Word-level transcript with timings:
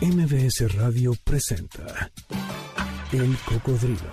MBS 0.00 0.74
Radio 0.76 1.12
presenta 1.24 2.10
El 3.12 3.36
Cocodrilo. 3.46 4.10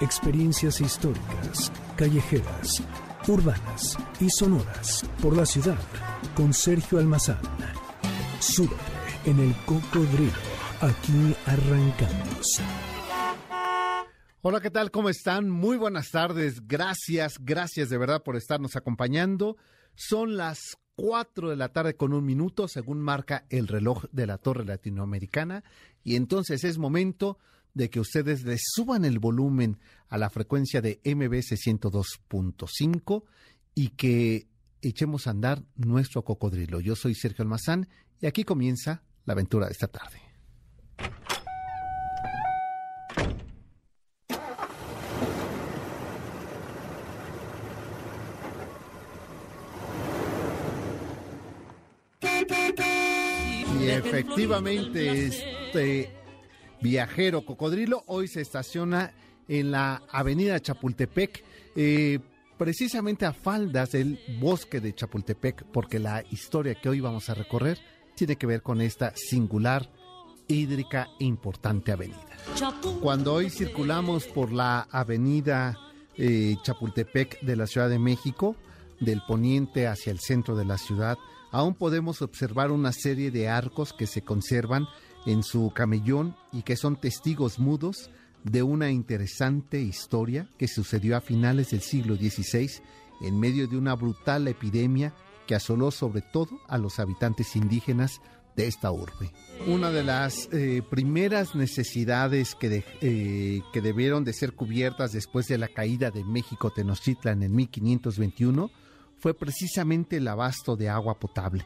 Experiencias 0.00 0.80
históricas, 0.80 1.72
callejeras, 1.96 2.82
urbanas 3.26 3.96
y 4.20 4.28
sonoras 4.30 5.04
por 5.22 5.36
la 5.36 5.46
ciudad 5.46 5.78
con 6.34 6.52
Sergio 6.52 6.98
Almazán. 6.98 7.40
Súbete 8.40 8.74
en 9.24 9.40
El 9.40 9.54
Cocodrilo. 9.64 10.32
Aquí 10.80 11.34
arrancamos. 11.46 12.60
Hola, 14.42 14.60
¿qué 14.60 14.70
tal? 14.70 14.90
¿Cómo 14.90 15.08
están? 15.08 15.48
Muy 15.48 15.76
buenas 15.76 16.10
tardes. 16.10 16.66
Gracias, 16.66 17.34
gracias 17.40 17.88
de 17.88 17.98
verdad 17.98 18.22
por 18.22 18.36
estarnos 18.36 18.76
acompañando. 18.76 19.56
Son 19.94 20.36
las 20.36 20.76
4 21.00 21.48
de 21.48 21.56
la 21.56 21.70
tarde 21.70 21.94
con 21.94 22.12
un 22.12 22.26
minuto, 22.26 22.68
según 22.68 23.00
marca 23.00 23.46
el 23.48 23.68
reloj 23.68 24.04
de 24.12 24.26
la 24.26 24.36
Torre 24.36 24.66
Latinoamericana. 24.66 25.64
Y 26.04 26.16
entonces 26.16 26.62
es 26.62 26.76
momento 26.76 27.38
de 27.72 27.88
que 27.88 28.00
ustedes 28.00 28.44
le 28.44 28.58
suban 28.62 29.06
el 29.06 29.18
volumen 29.18 29.78
a 30.10 30.18
la 30.18 30.28
frecuencia 30.28 30.82
de 30.82 31.00
MBS 31.02 31.52
102.5 31.52 33.24
y 33.74 33.88
que 33.88 34.46
echemos 34.82 35.26
a 35.26 35.30
andar 35.30 35.62
nuestro 35.74 36.22
cocodrilo. 36.22 36.80
Yo 36.80 36.94
soy 36.94 37.14
Sergio 37.14 37.44
Almazán 37.44 37.88
y 38.20 38.26
aquí 38.26 38.44
comienza 38.44 39.02
la 39.24 39.32
aventura 39.32 39.68
de 39.68 39.72
esta 39.72 39.88
tarde. 39.88 40.20
Efectivamente, 54.00 55.26
este 55.26 56.12
viajero 56.80 57.44
cocodrilo 57.44 58.02
hoy 58.06 58.28
se 58.28 58.40
estaciona 58.40 59.12
en 59.48 59.70
la 59.70 60.02
avenida 60.10 60.60
Chapultepec, 60.60 61.44
eh, 61.76 62.18
precisamente 62.56 63.26
a 63.26 63.32
faldas 63.32 63.92
del 63.92 64.18
bosque 64.40 64.80
de 64.80 64.94
Chapultepec, 64.94 65.64
porque 65.72 65.98
la 65.98 66.24
historia 66.30 66.74
que 66.74 66.88
hoy 66.88 67.00
vamos 67.00 67.28
a 67.28 67.34
recorrer 67.34 67.78
tiene 68.14 68.36
que 68.36 68.46
ver 68.46 68.62
con 68.62 68.80
esta 68.80 69.12
singular, 69.16 69.90
hídrica 70.48 71.08
e 71.18 71.24
importante 71.24 71.92
avenida. 71.92 72.26
Cuando 73.00 73.34
hoy 73.34 73.50
circulamos 73.50 74.26
por 74.26 74.52
la 74.52 74.88
avenida 74.90 75.78
eh, 76.16 76.56
Chapultepec 76.62 77.40
de 77.40 77.56
la 77.56 77.66
Ciudad 77.66 77.88
de 77.88 77.98
México, 77.98 78.56
del 78.98 79.22
poniente 79.26 79.86
hacia 79.86 80.12
el 80.12 80.20
centro 80.20 80.56
de 80.56 80.64
la 80.64 80.76
ciudad, 80.76 81.16
aún 81.50 81.74
podemos 81.74 82.22
observar 82.22 82.70
una 82.70 82.92
serie 82.92 83.30
de 83.30 83.48
arcos 83.48 83.92
que 83.92 84.06
se 84.06 84.22
conservan 84.22 84.86
en 85.26 85.42
su 85.42 85.70
camellón 85.74 86.36
y 86.52 86.62
que 86.62 86.76
son 86.76 86.96
testigos 87.00 87.58
mudos 87.58 88.10
de 88.44 88.62
una 88.62 88.90
interesante 88.90 89.80
historia 89.80 90.48
que 90.58 90.68
sucedió 90.68 91.16
a 91.16 91.20
finales 91.20 91.70
del 91.70 91.82
siglo 91.82 92.16
XVI 92.16 92.70
en 93.20 93.38
medio 93.38 93.68
de 93.68 93.76
una 93.76 93.94
brutal 93.94 94.48
epidemia 94.48 95.14
que 95.46 95.54
asoló 95.54 95.90
sobre 95.90 96.22
todo 96.22 96.60
a 96.68 96.78
los 96.78 96.98
habitantes 96.98 97.56
indígenas 97.56 98.20
de 98.56 98.66
esta 98.66 98.90
urbe. 98.90 99.30
Una 99.66 99.90
de 99.90 100.02
las 100.02 100.48
eh, 100.52 100.82
primeras 100.88 101.54
necesidades 101.54 102.54
que, 102.54 102.84
eh, 103.00 103.62
que 103.72 103.80
debieron 103.80 104.24
de 104.24 104.32
ser 104.32 104.54
cubiertas 104.54 105.12
después 105.12 105.46
de 105.48 105.58
la 105.58 105.68
caída 105.68 106.10
de 106.10 106.24
México 106.24 106.70
Tenochtitlan 106.70 107.42
en 107.42 107.54
1521 107.54 108.70
fue 109.20 109.34
precisamente 109.34 110.16
el 110.16 110.26
abasto 110.28 110.76
de 110.76 110.88
agua 110.88 111.18
potable. 111.18 111.64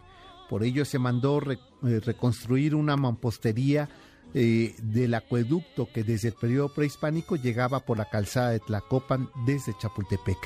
Por 0.48 0.62
ello 0.62 0.84
se 0.84 0.98
mandó 0.98 1.40
eh, 1.40 2.00
reconstruir 2.00 2.74
una 2.74 2.96
mampostería 2.96 3.88
eh, 4.34 4.74
del 4.82 5.14
acueducto 5.14 5.88
que 5.92 6.02
desde 6.02 6.28
el 6.28 6.34
periodo 6.34 6.74
prehispánico 6.74 7.36
llegaba 7.36 7.80
por 7.80 7.96
la 7.96 8.10
calzada 8.10 8.50
de 8.50 8.60
Tlacopan 8.60 9.30
desde 9.46 9.76
Chapultepec. 9.78 10.38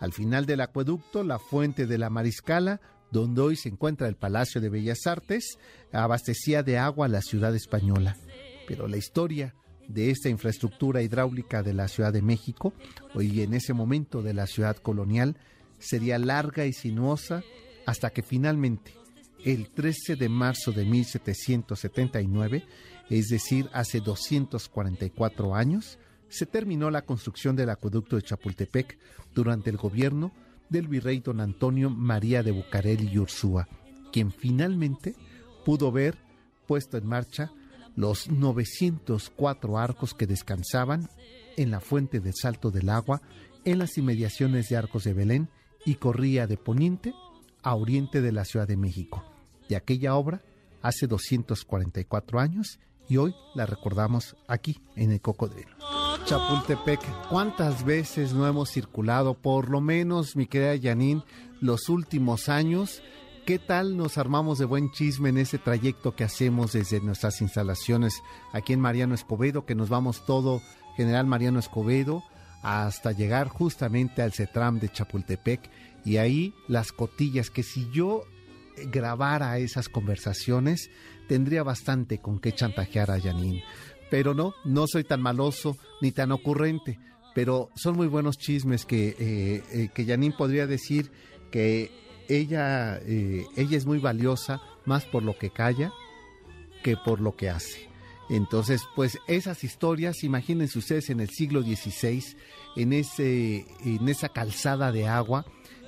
Al 0.00 0.12
final 0.12 0.46
del 0.46 0.60
acueducto, 0.60 1.22
la 1.22 1.38
fuente 1.38 1.86
de 1.86 1.98
la 1.98 2.10
Mariscala, 2.10 2.80
donde 3.12 3.40
hoy 3.40 3.56
se 3.56 3.68
encuentra 3.68 4.08
el 4.08 4.16
Palacio 4.16 4.60
de 4.60 4.68
Bellas 4.68 5.06
Artes, 5.06 5.58
abastecía 5.92 6.62
de 6.62 6.78
agua 6.78 7.06
a 7.06 7.10
la 7.10 7.22
ciudad 7.22 7.54
española. 7.54 8.16
Pero 8.66 8.88
la 8.88 8.96
historia 8.96 9.54
de 9.88 10.10
esta 10.10 10.28
infraestructura 10.28 11.02
hidráulica 11.02 11.62
de 11.62 11.74
la 11.74 11.88
Ciudad 11.88 12.12
de 12.12 12.22
México, 12.22 12.72
hoy 13.14 13.42
en 13.42 13.54
ese 13.54 13.74
momento 13.74 14.22
de 14.22 14.34
la 14.34 14.46
ciudad 14.46 14.76
colonial, 14.76 15.36
sería 15.80 16.18
larga 16.18 16.66
y 16.66 16.72
sinuosa 16.72 17.42
hasta 17.86 18.10
que 18.10 18.22
finalmente, 18.22 18.94
el 19.44 19.70
13 19.70 20.16
de 20.16 20.28
marzo 20.28 20.70
de 20.70 20.84
1779, 20.84 22.64
es 23.08 23.28
decir, 23.28 23.68
hace 23.72 24.00
244 24.00 25.54
años, 25.54 25.98
se 26.28 26.46
terminó 26.46 26.90
la 26.90 27.02
construcción 27.02 27.56
del 27.56 27.70
acueducto 27.70 28.16
de 28.16 28.22
Chapultepec 28.22 28.98
durante 29.34 29.70
el 29.70 29.76
gobierno 29.76 30.32
del 30.68 30.86
virrey 30.86 31.18
don 31.18 31.40
Antonio 31.40 31.90
María 31.90 32.42
de 32.44 32.52
Bucareli 32.52 33.08
y 33.12 33.18
Ursúa, 33.18 33.66
quien 34.12 34.30
finalmente 34.30 35.16
pudo 35.64 35.90
ver 35.90 36.16
puesto 36.68 36.96
en 36.96 37.06
marcha 37.06 37.50
los 37.96 38.30
904 38.30 39.78
arcos 39.78 40.14
que 40.14 40.28
descansaban 40.28 41.08
en 41.56 41.72
la 41.72 41.80
fuente 41.80 42.20
del 42.20 42.34
Salto 42.34 42.70
del 42.70 42.88
Agua 42.88 43.20
en 43.64 43.78
las 43.78 43.98
inmediaciones 43.98 44.68
de 44.68 44.76
Arcos 44.76 45.04
de 45.04 45.12
Belén 45.12 45.48
y 45.84 45.96
corría 45.96 46.46
de 46.46 46.56
poniente 46.56 47.14
a 47.62 47.74
oriente 47.74 48.20
de 48.20 48.32
la 48.32 48.44
Ciudad 48.44 48.68
de 48.68 48.76
México. 48.76 49.24
De 49.68 49.76
aquella 49.76 50.14
obra 50.14 50.42
hace 50.82 51.06
244 51.06 52.40
años 52.40 52.78
y 53.08 53.16
hoy 53.16 53.34
la 53.54 53.66
recordamos 53.66 54.36
aquí 54.46 54.80
en 54.96 55.10
el 55.10 55.20
Cocodrilo. 55.20 55.76
Chapultepec, 56.24 57.00
¿cuántas 57.28 57.84
veces 57.84 58.32
no 58.32 58.46
hemos 58.46 58.70
circulado? 58.70 59.34
Por 59.34 59.68
lo 59.68 59.80
menos, 59.80 60.36
mi 60.36 60.46
querida 60.46 60.80
Janine, 60.80 61.24
los 61.60 61.88
últimos 61.88 62.48
años. 62.48 63.02
¿Qué 63.46 63.58
tal 63.58 63.96
nos 63.96 64.16
armamos 64.16 64.58
de 64.58 64.64
buen 64.64 64.92
chisme 64.92 65.30
en 65.30 65.38
ese 65.38 65.58
trayecto 65.58 66.14
que 66.14 66.22
hacemos 66.22 66.72
desde 66.72 67.00
nuestras 67.00 67.40
instalaciones 67.40 68.22
aquí 68.52 68.72
en 68.74 68.80
Mariano 68.80 69.14
Escobedo, 69.14 69.64
que 69.64 69.74
nos 69.74 69.88
vamos 69.88 70.24
todo, 70.24 70.62
General 70.96 71.26
Mariano 71.26 71.58
Escobedo, 71.58 72.22
hasta 72.62 73.12
llegar 73.12 73.48
justamente 73.48 74.22
al 74.22 74.32
CETRAM 74.32 74.80
de 74.80 74.90
Chapultepec 74.90 75.70
y 76.04 76.16
ahí 76.16 76.54
las 76.68 76.92
cotillas 76.92 77.50
que 77.50 77.62
si 77.62 77.90
yo 77.90 78.24
grabara 78.86 79.58
esas 79.58 79.88
conversaciones 79.88 80.90
tendría 81.28 81.62
bastante 81.62 82.18
con 82.18 82.38
qué 82.38 82.52
chantajear 82.52 83.10
a 83.10 83.20
Janine. 83.20 83.62
Pero 84.10 84.34
no, 84.34 84.54
no 84.64 84.86
soy 84.86 85.04
tan 85.04 85.22
maloso 85.22 85.76
ni 86.00 86.10
tan 86.10 86.32
ocurrente, 86.32 86.98
pero 87.34 87.70
son 87.76 87.96
muy 87.96 88.08
buenos 88.08 88.38
chismes 88.38 88.84
que, 88.84 89.16
eh, 89.18 89.62
eh, 89.72 89.88
que 89.94 90.04
Janine 90.04 90.34
podría 90.36 90.66
decir 90.66 91.12
que 91.50 91.90
ella, 92.28 92.98
eh, 92.98 93.44
ella 93.56 93.76
es 93.76 93.86
muy 93.86 93.98
valiosa 93.98 94.60
más 94.86 95.04
por 95.04 95.22
lo 95.22 95.36
que 95.38 95.50
calla 95.50 95.92
que 96.82 96.96
por 96.96 97.20
lo 97.20 97.36
que 97.36 97.50
hace. 97.50 97.89
Entonces, 98.30 98.82
pues 98.94 99.18
esas 99.26 99.64
historias, 99.64 100.22
imagínense 100.22 100.78
ustedes 100.78 101.10
en 101.10 101.18
el 101.18 101.30
siglo 101.30 101.62
XVI, 101.62 102.24
en, 102.76 102.92
ese, 102.92 103.66
en 103.84 104.08
esa 104.08 104.28
calzada 104.28 104.92
de 104.92 105.08
agua, 105.08 105.44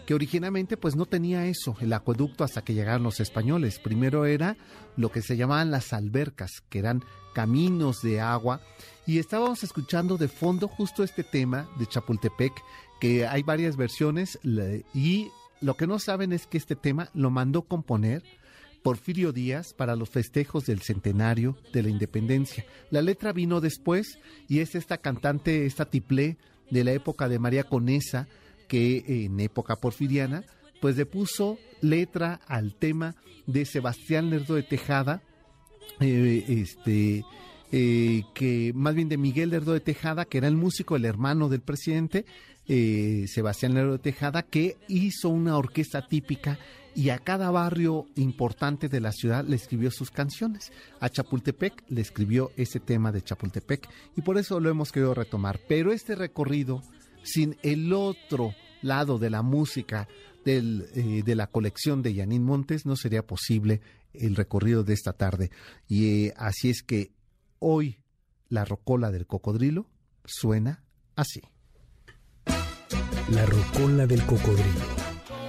que 0.07 0.15
originalmente 0.15 0.77
pues 0.77 0.97
no 0.97 1.07
tenía 1.07 1.47
eso, 1.47 1.77
el 1.81 1.93
acueducto 1.93 2.43
hasta 2.43 2.65
que 2.65 2.75
llegaron 2.75 3.05
los 3.05 3.21
españoles. 3.21 3.79
Primero 3.79 4.27
era 4.27 4.57
lo 4.97 5.13
que 5.13 5.23
se 5.23 5.37
llamaban 5.37 5.71
las 5.71 5.93
albercas, 5.93 6.63
que 6.69 6.81
eran 6.81 7.05
caminos 7.33 8.03
de 8.03 8.21
agua, 8.21 8.61
y 9.07 9.21
estábamos 9.21 9.63
escuchando 9.63 10.19
de 10.19 10.27
fondo 10.27 10.67
justo 10.67 11.05
este 11.05 11.23
tema 11.23 11.69
de 11.79 11.87
Chapultepec, 11.87 12.53
que 13.01 13.25
hay 13.25 13.45
varias 13.45 13.77
versiones, 13.77 14.41
y 14.93 15.31
lo 15.61 15.77
que 15.77 15.87
no 15.87 16.01
saben 16.01 16.33
es 16.33 16.49
que 16.49 16.59
este 16.59 16.75
tema 16.75 17.09
lo 17.15 17.31
mandó 17.31 17.63
componer 17.63 18.25
Porfirio 18.83 19.33
Díaz 19.33 19.73
para 19.75 19.97
los 19.97 20.11
festejos 20.11 20.65
del 20.65 20.81
centenario 20.81 21.57
de 21.73 21.83
la 21.83 21.89
independencia. 21.89 22.65
La 22.91 23.03
letra 23.03 23.33
vino 23.33 23.61
después 23.61 24.19
y 24.49 24.61
es 24.61 24.75
esta 24.75 24.99
cantante, 24.99 25.67
esta 25.67 25.87
tiplé 25.87 26.37
de 26.71 26.85
la 26.85 26.93
época 26.93 27.29
de 27.29 27.39
María 27.39 27.65
Conesa, 27.65 28.29
que 28.69 29.05
en 29.07 29.39
época 29.41 29.77
porfiriana, 29.77 30.45
pues 30.81 30.97
le 30.97 31.07
puso 31.07 31.59
letra 31.81 32.41
al 32.47 32.75
tema 32.75 33.15
de 33.47 33.65
Sebastián 33.65 34.31
Lerdo 34.31 34.55
de 34.55 34.63
Tejada, 34.63 35.23
eh, 36.01 36.45
este, 36.49 37.25
eh, 37.71 38.23
que 38.35 38.73
más 38.75 38.95
bien 38.95 39.09
de 39.09 39.19
Miguel 39.19 39.51
Lerdo 39.51 39.75
de 39.75 39.81
Tejada, 39.81 40.25
que 40.25 40.39
era 40.39 40.49
el 40.49 40.57
músico, 40.57 40.97
el 40.97 41.05
hermano 41.05 41.49
del 41.49 41.61
presidente, 41.61 42.25
eh, 42.69 43.27
Sebastián 43.29 43.75
Lerdo 43.75 43.93
de 43.93 43.99
Tejada, 43.99 44.43
que 44.43 44.77
hizo 44.89 45.29
una 45.29 45.57
orquesta 45.57 46.09
típica 46.09 46.59
y 46.95 47.11
a 47.11 47.19
cada 47.19 47.51
barrio 47.51 48.07
importante 48.17 48.89
de 48.89 49.01
la 49.01 49.13
ciudad 49.13 49.45
le 49.45 49.57
escribió 49.57 49.91
sus 49.91 50.11
canciones. 50.11 50.73
A 51.01 51.09
Chapultepec 51.09 51.85
le 51.89 52.01
escribió 52.01 52.51
ese 52.57 52.81
tema 52.81 53.13
de 53.13 53.23
Chapultepec 53.23 53.89
y 54.17 54.23
por 54.23 54.39
eso 54.39 54.61
lo 54.61 54.71
hemos 54.71 54.93
querido 54.93 55.15
retomar. 55.15 55.61
Pero 55.69 55.93
este 55.93 56.15
recorrido, 56.15 56.83
sin 57.23 57.57
el 57.63 57.93
otro 57.93 58.55
lado 58.83 59.19
de 59.19 59.31
la 59.31 59.43
música 59.43 60.09
eh, 60.45 61.23
de 61.25 61.35
la 61.35 61.47
colección 61.47 62.03
de 62.03 62.15
Yanín 62.15 62.45
Montes, 62.45 62.85
no 62.85 62.97
sería 62.97 63.27
posible 63.27 63.81
el 64.13 64.37
recorrido 64.37 64.85
de 64.85 64.95
esta 64.95 65.13
tarde. 65.13 65.51
Y 65.89 66.27
eh, 66.27 66.35
así 66.37 66.71
es 66.71 66.83
que 66.83 67.13
hoy 67.59 67.99
la 68.49 68.65
rocola 68.65 69.11
del 69.11 69.27
cocodrilo 69.27 69.87
suena 70.25 70.85
así. 71.17 71.41
La 73.31 73.47
rocola 73.47 74.07
del 74.07 74.23
cocodrilo. 74.27 75.02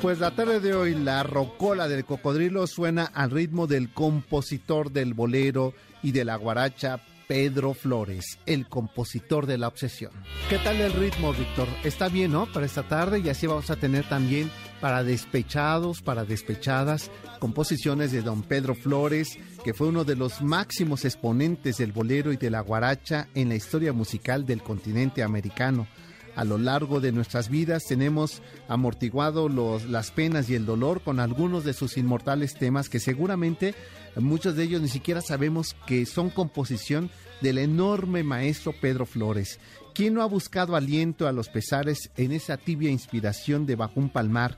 Pues 0.03 0.19
la 0.19 0.31
tarde 0.31 0.59
de 0.59 0.73
hoy 0.73 0.95
la 0.95 1.23
rocola 1.23 1.88
del 1.88 2.03
cocodrilo 2.03 2.67
suena 2.67 3.05
al 3.05 3.31
ritmo 3.31 3.67
del 3.67 3.89
compositor 3.94 4.91
del 4.91 5.13
bolero 5.13 5.73
y 6.01 6.11
de 6.11 6.25
la 6.25 6.35
guaracha 6.35 7.00
Pedro 7.25 7.73
Flores, 7.73 8.38
el 8.45 8.67
compositor 8.67 9.45
de 9.45 9.57
la 9.57 9.69
obsesión. 9.69 10.11
¿Qué 10.50 10.57
tal 10.57 10.81
el 10.81 10.91
ritmo, 10.91 11.31
Víctor? 11.31 11.69
Está 11.85 12.09
bien, 12.09 12.33
¿no? 12.33 12.51
Para 12.51 12.65
esta 12.65 12.83
tarde 12.83 13.19
y 13.19 13.29
así 13.29 13.47
vamos 13.47 13.69
a 13.69 13.77
tener 13.77 14.03
también 14.09 14.51
para 14.81 15.05
despechados, 15.05 16.01
para 16.01 16.25
despechadas, 16.25 17.09
composiciones 17.39 18.11
de 18.11 18.23
don 18.23 18.44
Pedro 18.44 18.75
Flores, 18.75 19.39
que 19.63 19.73
fue 19.73 19.88
uno 19.88 20.03
de 20.03 20.17
los 20.17 20.41
máximos 20.41 21.05
exponentes 21.05 21.77
del 21.77 21.94
bolero 21.94 22.33
y 22.33 22.35
de 22.35 22.50
la 22.50 22.59
guaracha 22.59 23.29
en 23.35 23.47
la 23.47 23.55
historia 23.55 23.94
musical 23.94 24.45
del 24.45 24.63
continente 24.63 25.23
americano 25.23 25.88
a 26.35 26.44
lo 26.44 26.57
largo 26.57 27.00
de 27.00 27.12
nuestras 27.12 27.50
vidas 27.50 27.83
tenemos 27.88 28.41
amortiguado 28.68 29.50
los, 29.50 29.85
las 29.85 30.12
penas 30.12 30.50
y 30.50 30.56
el 30.56 30.65
dolor 30.65 31.01
con 31.01 31.19
algunos 31.19 31.63
de 31.63 31.74
sus 31.74 31.97
inmortales 31.97 32.56
temas 32.56 32.89
que 32.89 33.00
seguramente 33.00 33.75
muchos 34.15 34.56
de 34.56 34.63
ellos 34.63 34.81
ni 34.81 34.89
siquiera 34.89 35.21
sabemos 35.21 35.75
que 35.85 36.06
son 36.06 36.30
composición 36.30 37.09
del 37.41 37.57
enorme 37.57 38.24
maestro 38.24 38.74
Pedro 38.80 39.06
Flores. 39.06 39.59
¿Quién 39.94 40.15
no 40.15 40.21
ha 40.21 40.25
buscado 40.25 40.75
aliento 40.75 41.27
a 41.27 41.31
los 41.31 41.50
pesares 41.50 42.09
en 42.18 42.31
esa 42.31 42.57
tibia 42.57 42.89
inspiración 42.89 43.65
de 43.65 43.75
Bajo 43.75 44.00
un 44.00 44.09
Palmar? 44.09 44.57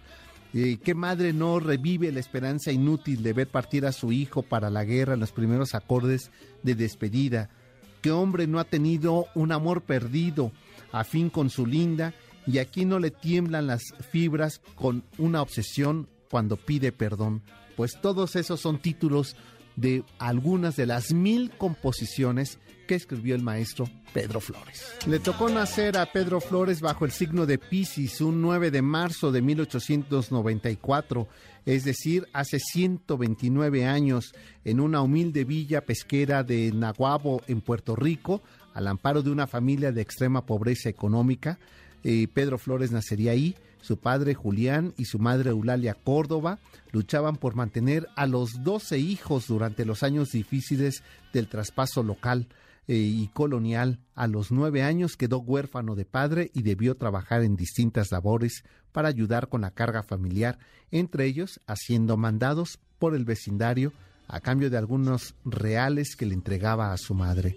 Eh, 0.54 0.78
¿Qué 0.81 0.94
madre 0.94 1.33
no 1.33 1.60
revive 1.60 2.12
la 2.13 2.21
esperanza 2.21 2.71
inútil 2.71 3.24
de 3.24 3.33
ver 3.33 3.50
partir 3.50 3.86
a 3.86 3.92
su 3.92 4.13
hijo 4.13 4.44
para 4.44 4.69
la 4.69 4.86
guerra 4.86 5.16
en 5.16 5.19
los 5.19 5.33
primeros 5.33 5.75
acordes 5.75 6.31
de 6.63 6.75
despedida? 6.75 7.50
¿Qué 8.01 8.12
hombre 8.12 8.48
no 8.48 8.60
ha 8.60 8.63
tenido 8.63 9.25
un 9.36 9.51
amor 9.51 9.81
perdido? 9.81 10.54
A 10.95 11.03
fin 11.03 11.30
con 11.30 11.50
su 11.50 11.65
linda, 11.65 12.13
y 12.47 12.59
aquí 12.59 12.86
no 12.86 13.00
le 13.00 13.12
tiemblan 13.12 13.68
las 13.68 13.83
fibras 14.12 14.62
con 14.75 15.03
una 15.18 15.42
obsesión 15.42 16.07
cuando 16.30 16.56
pide 16.56 16.94
perdón, 16.94 17.42
pues 17.75 18.00
todos 18.01 18.38
esos 18.38 18.62
son 18.62 18.80
títulos 18.80 19.36
de 19.75 20.06
algunas 20.19 20.77
de 20.77 20.86
las 20.86 21.13
mil 21.13 21.51
composiciones 21.51 22.59
que 22.88 22.95
escribió 22.95 23.36
el 23.36 23.42
maestro 23.42 23.89
Pedro 24.13 24.39
Flores. 24.39 24.95
Le 25.06 25.19
tocó 25.19 25.50
nacer 25.50 25.97
a 25.97 26.06
Pedro 26.06 26.39
Flores 26.39 26.80
bajo 26.80 27.03
el 27.03 27.12
signo 27.12 27.45
de 27.45 27.57
Piscis 27.57 28.21
un 28.21 28.42
9 28.42 28.71
de 28.71 28.81
marzo 28.81 29.33
de 29.33 29.42
1894, 29.42 31.27
es 31.65 31.83
decir, 31.83 32.25
hace 32.31 32.59
129 32.59 33.86
años, 33.86 34.33
en 34.63 34.80
una 34.80 35.01
humilde 35.01 35.44
villa 35.44 35.81
pesquera 35.81 36.44
de 36.44 36.71
Naguabo, 36.71 37.42
en 37.47 37.59
Puerto 37.59 37.97
Rico, 37.97 38.42
al 38.75 38.88
amparo 38.88 39.24
de 39.24 39.31
una 39.31 39.48
familia 39.48 39.92
de 39.92 40.01
extrema 40.01 40.45
pobreza 40.45 40.89
económica. 40.89 41.57
Eh, 42.04 42.27
Pedro 42.31 42.60
Flores 42.60 42.92
nacería 42.92 43.31
ahí, 43.31 43.56
su 43.81 43.98
padre 43.98 44.36
Julián 44.36 44.94
y 44.98 45.06
su 45.06 45.18
madre 45.18 45.50
Eulalia 45.50 45.95
Córdoba 45.95 46.60
luchaban 46.92 47.38
por 47.38 47.56
mantener 47.56 48.07
a 48.16 48.27
los 48.27 48.63
doce 48.63 49.00
hijos 49.00 49.48
durante 49.48 49.86
los 49.86 50.04
años 50.04 50.31
difíciles 50.31 51.04
del 51.33 51.48
traspaso 51.48 52.04
local 52.04 52.48
eh, 52.88 52.98
y 52.98 53.27
colonial. 53.30 54.00
A 54.13 54.27
los 54.27 54.51
nueve 54.51 54.83
años 54.83 55.16
quedó 55.16 55.39
huérfano 55.39 55.95
de 55.95 56.06
padre 56.06 56.51
y 56.54 56.62
debió 56.62 56.95
trabajar 56.95 57.44
en 57.44 57.56
distintas 57.56 58.12
labores 58.12 58.63
para 58.92 59.07
ayudar 59.07 59.48
con 59.48 59.62
la 59.62 59.71
carga 59.71 60.04
familiar, 60.04 60.60
entre 60.92 61.25
ellos 61.25 61.62
haciendo 61.66 62.18
mandados 62.18 62.80
por 63.00 63.16
el 63.16 63.24
vecindario 63.24 63.94
a 64.28 64.42
cambio 64.42 64.69
de 64.69 64.78
algunos 64.78 65.36
reales 65.45 66.16
que 66.16 66.25
le 66.25 66.33
entregaba 66.33 66.92
a 66.92 66.98
su 66.98 67.13
madre. 67.13 67.56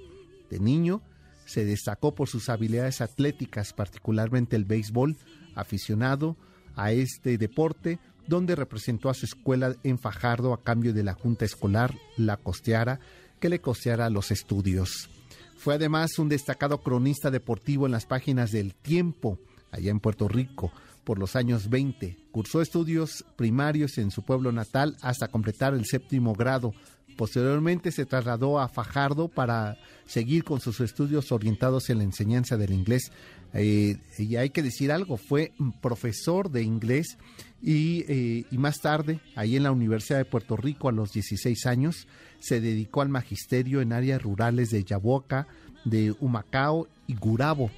De 0.50 0.61
niño, 0.61 1.03
se 1.49 1.65
destacó 1.65 2.15
por 2.15 2.29
sus 2.29 2.50
habilidades 2.50 3.00
atléticas, 3.00 3.73
particularmente 3.73 4.55
el 4.55 4.67
béisbol, 4.67 5.17
aficionado 5.55 6.37
a 6.77 6.93
este 6.93 7.39
deporte, 7.39 7.99
donde 8.27 8.55
representó 8.55 9.09
a 9.09 9.15
su 9.15 9.25
escuela 9.25 9.75
en 9.83 9.99
Fajardo 9.99 10.53
a 10.53 10.62
cambio 10.62 10.93
de 10.93 11.03
la 11.03 11.15
Junta 11.15 11.47
Escolar 11.47 11.95
la 12.19 12.37
costeara, 12.37 13.00
que 13.41 13.49
le 13.49 13.62
costeara 13.62 14.11
los 14.11 14.31
estudios. 14.31 15.09
Fue 15.56 15.75
además 15.75 16.19
un 16.19 16.29
destacado 16.29 16.83
cronista 16.83 17.31
deportivo 17.31 17.87
en 17.87 17.93
las 17.93 18.05
páginas 18.05 18.50
del 18.50 18.75
Tiempo, 18.75 19.39
allá 19.71 19.91
en 19.91 20.00
Puerto 20.00 20.29
Rico, 20.29 20.71
por 21.03 21.19
los 21.19 21.35
años 21.35 21.71
20. 21.71 22.19
Cursó 22.31 22.61
estudios 22.61 23.25
primarios 23.37 23.97
en 23.97 24.11
su 24.11 24.23
pueblo 24.23 24.53
natal 24.53 24.99
hasta 25.00 25.29
completar 25.29 25.73
el 25.73 25.87
séptimo 25.87 26.35
grado, 26.35 26.75
Posteriormente 27.19 27.91
se 27.91 28.06
trasladó 28.06 28.61
a 28.61 28.69
Fajardo 28.69 29.26
para 29.26 29.76
seguir 30.06 30.44
con 30.44 30.61
sus 30.61 30.79
estudios 30.79 31.32
orientados 31.32 31.91
en 31.91 31.99
la 31.99 32.05
enseñanza 32.05 32.56
del 32.56 32.73
inglés. 32.73 33.11
Eh, 33.55 33.97
y 34.19 34.37
hay 34.37 34.50
que 34.50 34.62
decir 34.62 34.93
algo, 34.93 35.17
fue 35.17 35.50
profesor 35.82 36.49
de 36.49 36.62
inglés 36.62 37.19
y, 37.61 38.05
eh, 38.06 38.44
y, 38.49 38.59
más 38.59 38.79
tarde, 38.81 39.19
ahí 39.35 39.56
en 39.56 39.65
la 39.65 39.73
Universidad 39.73 40.19
de 40.19 40.26
Puerto 40.26 40.56
Rico 40.56 40.88
a 40.88 40.93
los 40.93 41.11
16 41.11 41.67
años, 41.67 42.06
se 42.38 42.61
dedicó 42.61 43.03
al 43.03 43.09
magisterio 43.09 43.81
en 43.81 43.93
áreas 43.93 44.23
rurales 44.23 44.71
de 44.71 44.85
Yaboca, 44.85 45.49
de 45.85 46.14
Humacao 46.21 46.87
y 47.09 47.17
Gurabo. 47.17 47.73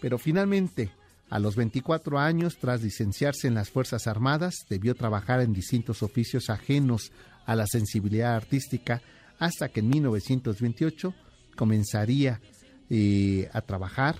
Pero 0.00 0.16
finalmente, 0.16 0.92
a 1.28 1.40
los 1.40 1.56
24 1.56 2.20
años, 2.20 2.56
tras 2.60 2.84
licenciarse 2.84 3.48
en 3.48 3.54
las 3.54 3.68
Fuerzas 3.68 4.06
Armadas, 4.06 4.54
debió 4.70 4.94
trabajar 4.94 5.40
en 5.40 5.52
distintos 5.52 6.04
oficios 6.04 6.50
ajenos 6.50 7.10
a 7.46 7.56
la 7.56 7.66
sensibilidad 7.66 8.34
artística 8.34 9.00
hasta 9.38 9.68
que 9.68 9.80
en 9.80 9.88
1928 9.88 11.14
comenzaría 11.56 12.40
eh, 12.90 13.48
a 13.52 13.60
trabajar 13.62 14.16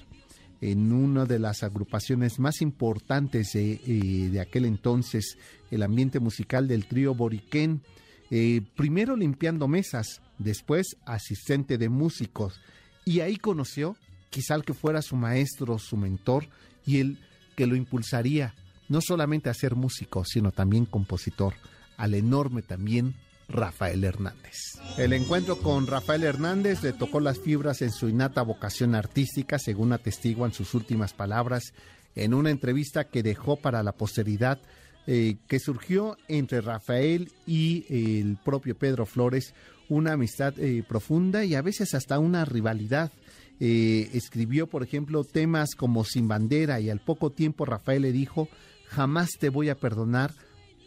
en 0.61 0.93
una 0.93 1.27
de 1.27 1.39
las 1.39 1.63
agrupaciones 1.63 2.39
más 2.39 2.63
importantes 2.63 3.53
de, 3.53 3.81
eh, 3.87 4.41
aquel 4.41 4.65
entonces, 4.65 5.37
el 5.71 5.83
ambiente 5.83 6.19
musical 6.19 6.67
del 6.67 6.87
trío 6.87 7.15
Boriquén, 7.15 7.83
eh, 8.31 8.63
primero 8.75 9.17
limpiando 9.17 9.69
mesas, 9.69 10.23
después 10.39 10.97
asistente 11.05 11.79
de 11.79 11.89
músicos, 11.89 12.61
y 13.05 13.21
ahí 13.21 13.37
conoció 13.37 13.97
quizá 14.31 14.55
el 14.55 14.65
que 14.65 14.75
fuera 14.75 15.03
su 15.03 15.17
maestro, 15.17 15.79
su 15.79 15.97
mentor, 15.97 16.49
y 16.85 17.01
el 17.01 17.19
que 17.55 17.67
lo 17.67 17.77
impulsaría 17.77 18.55
no 18.89 19.01
solamente 19.01 19.51
a 19.51 19.55
ser 19.55 19.75
músico, 19.75 20.25
sino 20.25 20.53
también 20.53 20.87
compositor 20.87 21.55
al 21.97 22.15
enorme 22.15 22.63
también 22.63 23.15
Rafael 23.49 24.03
Hernández. 24.05 24.79
El 24.99 25.13
encuentro 25.13 25.59
con 25.59 25.87
Rafael 25.87 26.25
Hernández 26.25 26.83
le 26.83 26.93
tocó 26.93 27.21
las 27.21 27.39
fibras 27.39 27.83
en 27.83 27.93
su 27.93 28.09
innata 28.09 28.43
vocación 28.43 28.95
artística, 28.95 29.59
según 29.59 29.93
atestiguan 29.93 30.53
sus 30.53 30.75
últimas 30.75 31.13
palabras 31.13 31.73
en 32.15 32.35
una 32.35 32.51
entrevista 32.51 33.05
que 33.05 33.23
dejó 33.23 33.57
para 33.57 33.83
la 33.83 33.93
posteridad, 33.93 34.59
eh, 35.07 35.37
que 35.47 35.61
surgió 35.61 36.17
entre 36.29 36.61
Rafael 36.61 37.31
y 37.47 37.85
el 37.89 38.39
propio 38.43 38.75
Pedro 38.75 39.07
Flores, 39.07 39.55
una 39.89 40.15
amistad 40.15 40.59
eh, 40.59 40.83
profunda 40.89 41.45
y 41.45 41.55
a 41.55 41.63
veces 41.63 41.95
hasta 41.95 42.19
una 42.19 42.45
rivalidad. 42.45 43.13
Eh, 43.61 44.11
escribió, 44.13 44.67
por 44.67 44.83
ejemplo, 44.83 45.25
temas 45.25 45.75
como 45.77 46.05
Sin 46.05 46.29
Bandera 46.29 46.81
y 46.81 46.91
al 46.91 47.01
poco 47.01 47.31
tiempo 47.31 47.65
Rafael 47.65 48.03
le 48.03 48.13
dijo, 48.13 48.49
jamás 48.87 49.31
te 49.39 49.49
voy 49.49 49.69
a 49.69 49.77
perdonar 49.77 50.33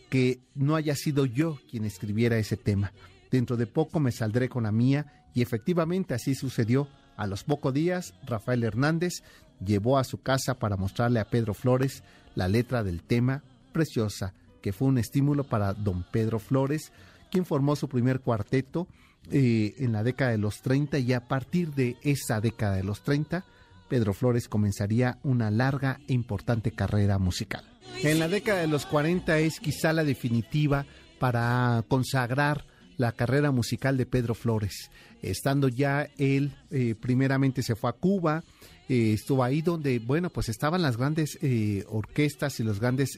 que 0.09 0.41
no 0.55 0.75
haya 0.75 0.95
sido 0.95 1.25
yo 1.25 1.57
quien 1.69 1.85
escribiera 1.85 2.37
ese 2.37 2.57
tema. 2.57 2.91
Dentro 3.31 3.57
de 3.57 3.67
poco 3.67 3.99
me 3.99 4.11
saldré 4.11 4.49
con 4.49 4.63
la 4.63 4.71
mía 4.71 5.25
y 5.33 5.41
efectivamente 5.41 6.13
así 6.13 6.35
sucedió. 6.35 6.87
A 7.15 7.27
los 7.27 7.43
pocos 7.43 7.73
días, 7.73 8.13
Rafael 8.25 8.63
Hernández 8.63 9.23
llevó 9.63 9.97
a 9.97 10.03
su 10.03 10.21
casa 10.21 10.55
para 10.55 10.77
mostrarle 10.77 11.19
a 11.19 11.29
Pedro 11.29 11.53
Flores 11.53 12.03
la 12.35 12.47
letra 12.47 12.83
del 12.83 13.03
tema 13.03 13.43
Preciosa, 13.73 14.33
que 14.61 14.73
fue 14.73 14.87
un 14.87 14.97
estímulo 14.97 15.43
para 15.43 15.73
don 15.73 16.05
Pedro 16.11 16.39
Flores, 16.39 16.91
quien 17.29 17.45
formó 17.45 17.75
su 17.75 17.87
primer 17.87 18.21
cuarteto 18.21 18.87
eh, 19.31 19.75
en 19.77 19.91
la 19.91 20.03
década 20.03 20.31
de 20.31 20.37
los 20.37 20.61
30 20.61 20.99
y 20.99 21.13
a 21.13 21.27
partir 21.27 21.73
de 21.73 21.97
esa 22.01 22.41
década 22.41 22.75
de 22.75 22.83
los 22.83 23.03
30, 23.03 23.45
Pedro 23.89 24.13
Flores 24.13 24.47
comenzaría 24.47 25.19
una 25.23 25.51
larga 25.51 25.99
e 26.07 26.13
importante 26.13 26.71
carrera 26.71 27.19
musical. 27.19 27.68
En 28.03 28.19
la 28.19 28.27
década 28.27 28.61
de 28.61 28.67
los 28.67 28.85
40 28.85 29.39
es 29.39 29.59
quizá 29.59 29.91
la 29.93 30.03
definitiva 30.03 30.85
para 31.19 31.83
consagrar 31.87 32.65
la 32.99 33.13
carrera 33.13 33.51
musical 33.51 33.97
de 33.97 34.05
Pedro 34.05 34.35
Flores. 34.35 34.91
Estando 35.21 35.69
ya 35.69 36.09
él, 36.17 36.51
eh, 36.69 36.95
primeramente 36.99 37.63
se 37.63 37.75
fue 37.75 37.89
a 37.89 37.93
Cuba, 37.93 38.43
eh, 38.89 39.13
estuvo 39.13 39.43
ahí 39.43 39.61
donde, 39.61 39.99
bueno, 39.99 40.29
pues 40.29 40.49
estaban 40.49 40.81
las 40.81 40.97
grandes 40.97 41.39
eh, 41.41 41.85
orquestas 41.87 42.59
y 42.59 42.63
los 42.63 42.79
grandes 42.79 43.17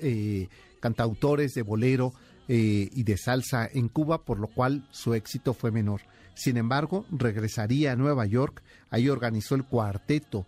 cantautores 0.79 1.53
de 1.53 1.61
bolero 1.63 2.13
y 2.47 3.03
de 3.03 3.17
salsa 3.17 3.69
en 3.71 3.87
Cuba, 3.87 4.25
por 4.25 4.37
lo 4.37 4.47
cual 4.47 4.85
su 4.91 5.13
éxito 5.13 5.53
fue 5.53 5.71
menor. 5.71 6.01
Sin 6.33 6.57
embargo, 6.57 7.05
regresaría 7.09 7.93
a 7.93 7.95
Nueva 7.95 8.25
York, 8.25 8.61
ahí 8.89 9.07
organizó 9.07 9.55
el 9.55 9.63
cuarteto 9.63 10.45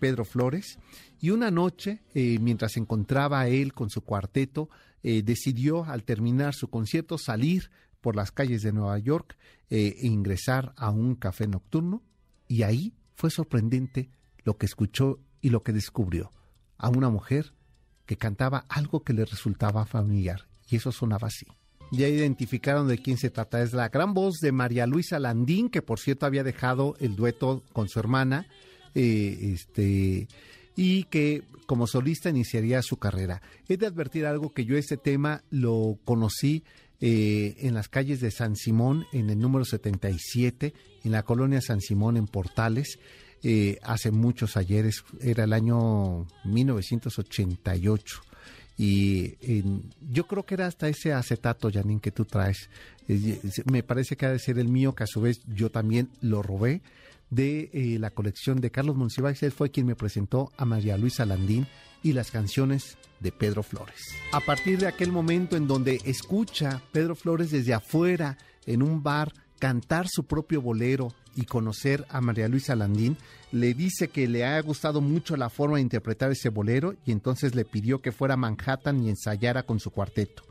Pedro 0.00 0.24
Flores. 0.24 0.78
Y 1.20 1.30
una 1.30 1.50
noche, 1.50 2.02
eh, 2.14 2.38
mientras 2.40 2.72
se 2.72 2.80
encontraba 2.80 3.48
él 3.48 3.72
con 3.74 3.90
su 3.90 4.02
cuarteto, 4.02 4.68
eh, 5.02 5.22
decidió 5.22 5.84
al 5.84 6.04
terminar 6.04 6.54
su 6.54 6.68
concierto 6.68 7.18
salir 7.18 7.70
por 8.00 8.16
las 8.16 8.30
calles 8.30 8.62
de 8.62 8.72
Nueva 8.72 8.98
York 8.98 9.36
e 9.70 9.96
ingresar 10.02 10.72
a 10.76 10.90
un 10.90 11.14
café 11.14 11.46
nocturno. 11.46 12.02
Y 12.46 12.62
ahí 12.62 12.94
fue 13.14 13.30
sorprendente 13.30 14.10
lo 14.44 14.56
que 14.56 14.66
escuchó 14.66 15.18
y 15.40 15.50
lo 15.50 15.62
que 15.62 15.72
descubrió. 15.72 16.32
A 16.78 16.88
una 16.88 17.10
mujer 17.10 17.52
que 18.06 18.16
cantaba 18.16 18.64
algo 18.68 19.02
que 19.04 19.12
le 19.12 19.24
resultaba 19.24 19.84
familiar. 19.84 20.46
Y 20.70 20.76
eso 20.76 20.92
sonaba 20.92 21.28
así. 21.28 21.46
Ya 21.90 22.08
identificaron 22.08 22.88
de 22.88 22.98
quién 22.98 23.18
se 23.18 23.30
trata. 23.30 23.62
Es 23.62 23.72
la 23.72 23.88
gran 23.88 24.14
voz 24.14 24.38
de 24.40 24.52
María 24.52 24.86
Luisa 24.86 25.18
Landín, 25.18 25.68
que 25.70 25.82
por 25.82 25.98
cierto 25.98 26.26
había 26.26 26.44
dejado 26.44 26.96
el 27.00 27.16
dueto 27.16 27.62
con 27.72 27.88
su 27.88 27.98
hermana. 27.98 28.46
Eh, 28.94 29.52
este, 29.54 30.28
y 30.78 31.02
que 31.04 31.42
como 31.66 31.88
solista 31.88 32.30
iniciaría 32.30 32.82
su 32.82 32.98
carrera. 32.98 33.42
He 33.68 33.76
de 33.76 33.88
advertir 33.88 34.26
algo 34.26 34.52
que 34.52 34.64
yo 34.64 34.78
este 34.78 34.96
tema 34.96 35.42
lo 35.50 35.98
conocí 36.04 36.62
eh, 37.00 37.56
en 37.58 37.74
las 37.74 37.88
calles 37.88 38.20
de 38.20 38.30
San 38.30 38.54
Simón, 38.54 39.04
en 39.12 39.28
el 39.28 39.40
número 39.40 39.64
77, 39.64 40.72
en 41.02 41.10
la 41.10 41.24
colonia 41.24 41.60
San 41.60 41.80
Simón, 41.80 42.16
en 42.16 42.28
Portales, 42.28 43.00
eh, 43.42 43.78
hace 43.82 44.12
muchos 44.12 44.56
ayeres, 44.56 45.02
era 45.20 45.44
el 45.44 45.52
año 45.52 46.28
1988. 46.44 48.22
Y 48.80 49.34
yo 50.12 50.28
creo 50.28 50.46
que 50.46 50.54
era 50.54 50.66
hasta 50.66 50.88
ese 50.88 51.12
acetato, 51.12 51.68
Janine, 51.72 52.00
que 52.00 52.12
tú 52.12 52.24
traes. 52.24 52.70
me 53.64 53.82
parece 53.82 54.14
que 54.14 54.26
ha 54.26 54.30
de 54.30 54.38
ser 54.38 54.60
el 54.60 54.68
mío, 54.68 54.94
que 54.94 55.02
a 55.02 55.08
su 55.08 55.20
vez 55.20 55.40
yo 55.48 55.70
también 55.70 56.08
lo 56.20 56.40
robé 56.40 56.82
de 57.30 57.70
eh, 57.72 57.98
la 57.98 58.10
colección 58.10 58.60
de 58.60 58.70
Carlos 58.70 58.96
Monsiváis. 58.96 59.42
Él 59.42 59.52
fue 59.52 59.70
quien 59.70 59.86
me 59.86 59.96
presentó 59.96 60.52
a 60.56 60.64
María 60.64 60.96
Luisa 60.96 61.26
Landín 61.26 61.66
y 62.02 62.12
las 62.12 62.30
canciones 62.30 62.96
de 63.20 63.32
Pedro 63.32 63.62
Flores. 63.62 64.14
A 64.32 64.40
partir 64.40 64.78
de 64.78 64.86
aquel 64.86 65.12
momento 65.12 65.56
en 65.56 65.66
donde 65.66 66.00
escucha 66.04 66.82
Pedro 66.92 67.14
Flores 67.14 67.50
desde 67.50 67.74
afuera 67.74 68.38
en 68.66 68.82
un 68.82 69.02
bar 69.02 69.32
cantar 69.58 70.06
su 70.08 70.24
propio 70.24 70.62
bolero 70.62 71.12
y 71.34 71.44
conocer 71.44 72.06
a 72.10 72.20
María 72.20 72.48
Luisa 72.48 72.76
Landín, 72.76 73.16
le 73.52 73.74
dice 73.74 74.08
que 74.08 74.28
le 74.28 74.44
ha 74.44 74.60
gustado 74.60 75.00
mucho 75.00 75.36
la 75.36 75.50
forma 75.50 75.76
de 75.76 75.82
interpretar 75.82 76.30
ese 76.30 76.48
bolero 76.48 76.94
y 77.04 77.12
entonces 77.12 77.54
le 77.54 77.64
pidió 77.64 78.00
que 78.00 78.12
fuera 78.12 78.34
a 78.34 78.36
Manhattan 78.36 79.02
y 79.02 79.08
ensayara 79.08 79.64
con 79.64 79.80
su 79.80 79.90
cuarteto. 79.90 80.44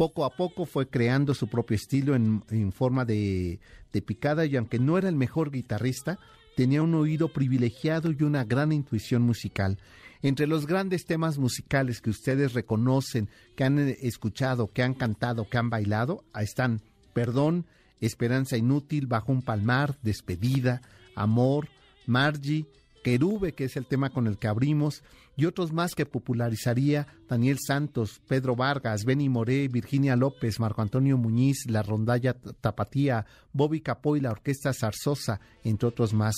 Poco 0.00 0.24
a 0.24 0.34
poco 0.34 0.64
fue 0.64 0.88
creando 0.88 1.34
su 1.34 1.46
propio 1.48 1.74
estilo 1.74 2.14
en, 2.14 2.72
forma 2.72 3.04
de, 3.04 3.60
de 3.92 4.00
picada 4.00 4.46
y 4.46 4.56
aunque 4.56 4.78
no 4.78 4.96
era 4.96 5.10
el 5.10 5.14
mejor 5.14 5.50
guitarrista, 5.50 6.18
tenía 6.56 6.80
un 6.80 6.94
oído 6.94 7.28
privilegiado 7.34 8.10
y 8.10 8.22
una 8.22 8.44
gran 8.44 8.72
intuición 8.72 9.20
musical. 9.20 9.76
Entre 10.22 10.46
los 10.46 10.66
grandes 10.66 11.04
temas 11.04 11.36
musicales 11.36 12.00
que 12.00 12.08
ustedes 12.08 12.54
reconocen, 12.54 13.28
que 13.54 13.64
han 13.64 13.78
escuchado, 13.78 14.68
que 14.68 14.82
han 14.82 14.94
cantado, 14.94 15.46
que 15.50 15.58
han 15.58 15.68
bailado, 15.68 16.24
están 16.34 16.80
Perdón, 17.12 17.66
Esperanza 18.00 18.56
Inútil, 18.56 19.06
Bajo 19.06 19.32
un 19.32 19.42
Palmar, 19.42 19.98
Despedida, 20.00 20.80
Amor, 21.14 21.68
Margie, 22.06 22.64
Querube, 23.02 23.52
que 23.52 23.64
es 23.64 23.76
el 23.76 23.86
tema 23.86 24.10
con 24.10 24.26
el 24.26 24.38
que 24.38 24.48
abrimos, 24.48 25.02
y 25.36 25.46
otros 25.46 25.72
más 25.72 25.94
que 25.94 26.06
popularizaría 26.06 27.06
Daniel 27.28 27.58
Santos, 27.64 28.20
Pedro 28.28 28.56
Vargas, 28.56 29.04
Benny 29.04 29.28
Moré, 29.28 29.68
Virginia 29.68 30.16
López, 30.16 30.60
Marco 30.60 30.82
Antonio 30.82 31.16
Muñiz, 31.16 31.64
La 31.68 31.82
Rondalla 31.82 32.34
Tapatía, 32.34 33.24
Bobby 33.52 33.80
Capoy, 33.80 34.20
la 34.20 34.32
Orquesta 34.32 34.72
Zarzosa, 34.72 35.40
entre 35.64 35.88
otros 35.88 36.12
más. 36.12 36.34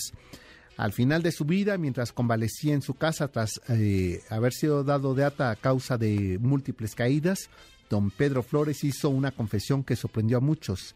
Al 0.76 0.92
final 0.92 1.22
de 1.22 1.32
su 1.32 1.44
vida, 1.44 1.76
mientras 1.78 2.12
convalecía 2.12 2.74
en 2.74 2.82
su 2.82 2.94
casa 2.94 3.28
tras 3.28 3.60
eh, 3.68 4.20
haber 4.30 4.52
sido 4.52 4.84
dado 4.84 5.14
de 5.14 5.24
ata 5.24 5.50
a 5.50 5.56
causa 5.56 5.98
de 5.98 6.38
múltiples 6.40 6.94
caídas, 6.94 7.50
don 7.90 8.10
Pedro 8.10 8.42
Flores 8.42 8.82
hizo 8.84 9.10
una 9.10 9.32
confesión 9.32 9.84
que 9.84 9.96
sorprendió 9.96 10.38
a 10.38 10.40
muchos. 10.40 10.94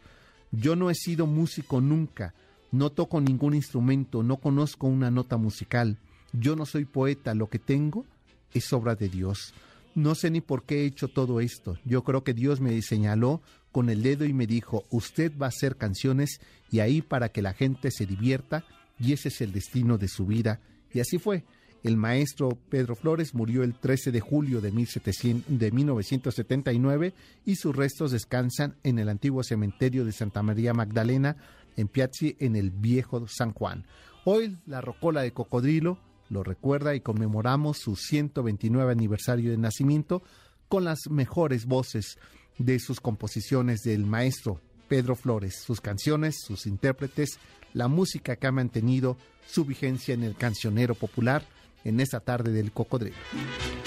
Yo 0.51 0.75
no 0.75 0.89
he 0.89 0.95
sido 0.95 1.27
músico 1.27 1.79
nunca, 1.81 2.33
no 2.71 2.91
toco 2.91 3.21
ningún 3.21 3.53
instrumento, 3.53 4.23
no 4.23 4.37
conozco 4.37 4.87
una 4.87 5.11
nota 5.11 5.37
musical. 5.37 5.97
Yo 6.33 6.55
no 6.55 6.65
soy 6.65 6.85
poeta, 6.85 7.33
lo 7.33 7.49
que 7.49 7.59
tengo 7.59 8.05
es 8.53 8.71
obra 8.73 8.95
de 8.95 9.09
Dios. 9.09 9.53
No 9.95 10.13
sé 10.13 10.29
ni 10.29 10.41
por 10.41 10.63
qué 10.63 10.81
he 10.81 10.85
hecho 10.85 11.07
todo 11.07 11.39
esto. 11.39 11.77
Yo 11.85 12.03
creo 12.03 12.23
que 12.23 12.33
Dios 12.33 12.61
me 12.61 12.79
señaló 12.81 13.41
con 13.71 13.89
el 13.89 14.03
dedo 14.03 14.25
y 14.25 14.33
me 14.33 14.47
dijo, 14.47 14.83
usted 14.91 15.31
va 15.41 15.47
a 15.47 15.49
hacer 15.49 15.75
canciones 15.75 16.39
y 16.71 16.79
ahí 16.79 17.01
para 17.01 17.29
que 17.29 17.41
la 17.41 17.53
gente 17.53 17.91
se 17.91 18.05
divierta 18.05 18.63
y 18.99 19.13
ese 19.13 19.29
es 19.29 19.41
el 19.41 19.51
destino 19.51 19.97
de 19.97 20.07
su 20.07 20.25
vida. 20.25 20.59
Y 20.93 20.99
así 20.99 21.17
fue. 21.17 21.43
El 21.83 21.95
maestro 21.95 22.57
Pedro 22.69 22.95
Flores 22.95 23.33
murió 23.33 23.63
el 23.63 23.75
13 23.75 24.11
de 24.11 24.19
julio 24.19 24.61
de, 24.61 24.71
1700, 24.71 25.59
de 25.59 25.71
1979 25.71 27.13
y 27.45 27.55
sus 27.55 27.75
restos 27.75 28.11
descansan 28.11 28.75
en 28.83 28.99
el 28.99 29.09
antiguo 29.09 29.43
cementerio 29.43 30.03
de 30.03 30.11
Santa 30.11 30.41
María 30.41 30.73
Magdalena 30.73 31.37
en 31.77 31.87
Piazzi 31.87 32.35
en 32.39 32.57
el 32.57 32.71
viejo 32.71 33.25
San 33.27 33.53
Juan. 33.53 33.85
Hoy 34.25 34.57
la 34.65 34.81
Rocola 34.81 35.21
de 35.21 35.31
Cocodrilo 35.31 35.99
lo 36.29 36.43
recuerda 36.43 36.93
y 36.95 36.99
conmemoramos 36.99 37.77
su 37.77 37.95
129 37.95 38.91
aniversario 38.91 39.51
de 39.51 39.57
nacimiento 39.57 40.21
con 40.67 40.83
las 40.83 41.09
mejores 41.09 41.65
voces 41.65 42.17
de 42.57 42.79
sus 42.79 42.99
composiciones 42.99 43.81
del 43.83 44.05
maestro 44.05 44.59
Pedro 44.87 45.15
Flores, 45.15 45.61
sus 45.65 45.81
canciones, 45.81 46.35
sus 46.45 46.65
intérpretes, 46.65 47.39
la 47.73 47.87
música 47.87 48.35
que 48.35 48.47
ha 48.47 48.51
mantenido 48.51 49.17
su 49.45 49.65
vigencia 49.65 50.13
en 50.13 50.23
el 50.23 50.35
cancionero 50.35 50.95
popular 50.95 51.45
en 51.83 51.99
esta 51.99 52.19
tarde 52.19 52.51
del 52.51 52.71
cocodrilo. 52.71 53.15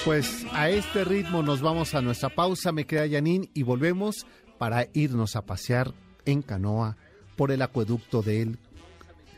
Pues 0.05 0.47
a 0.53 0.71
este 0.71 1.05
ritmo 1.05 1.43
nos 1.43 1.61
vamos 1.61 1.95
a 1.95 2.01
nuestra 2.01 2.31
pausa, 2.31 2.73
me 2.73 2.87
queda 2.87 3.07
Yanin, 3.07 3.51
y 3.53 3.63
volvemos 3.63 4.27
para 4.59 4.89
irnos 4.93 5.37
a 5.37 5.45
pasear 5.45 5.93
en 6.25 6.43
canoa 6.43 6.97
por 7.41 7.53
el 7.53 7.63
acueducto 7.63 8.21
del 8.21 8.59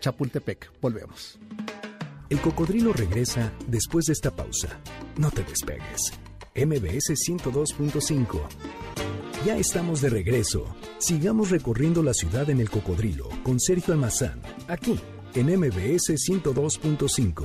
Chapultepec. 0.01 0.73
Volvemos. 0.81 1.39
El 2.31 2.41
cocodrilo 2.41 2.93
regresa 2.93 3.53
después 3.69 4.07
de 4.07 4.13
esta 4.15 4.35
pausa. 4.35 4.81
No 5.19 5.31
te 5.31 5.45
despegues. 5.45 6.13
MBS 6.57 7.15
102.5. 7.31 8.41
Ya 9.47 9.57
estamos 9.57 10.01
de 10.01 10.11
regreso. 10.11 10.75
Sigamos 10.99 11.51
recorriendo 11.51 12.03
la 12.03 12.13
ciudad 12.13 12.51
en 12.51 12.59
el 12.59 12.71
cocodrilo 12.71 13.29
con 13.45 13.61
Sergio 13.61 13.95
Almazán, 13.95 14.43
aquí 14.67 14.99
en 15.37 15.47
MBS 15.57 16.11
102.5. 16.29 17.45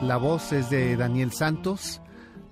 La 0.00 0.16
voz 0.16 0.50
es 0.52 0.70
de 0.70 0.96
Daniel 0.96 1.32
Santos. 1.32 2.00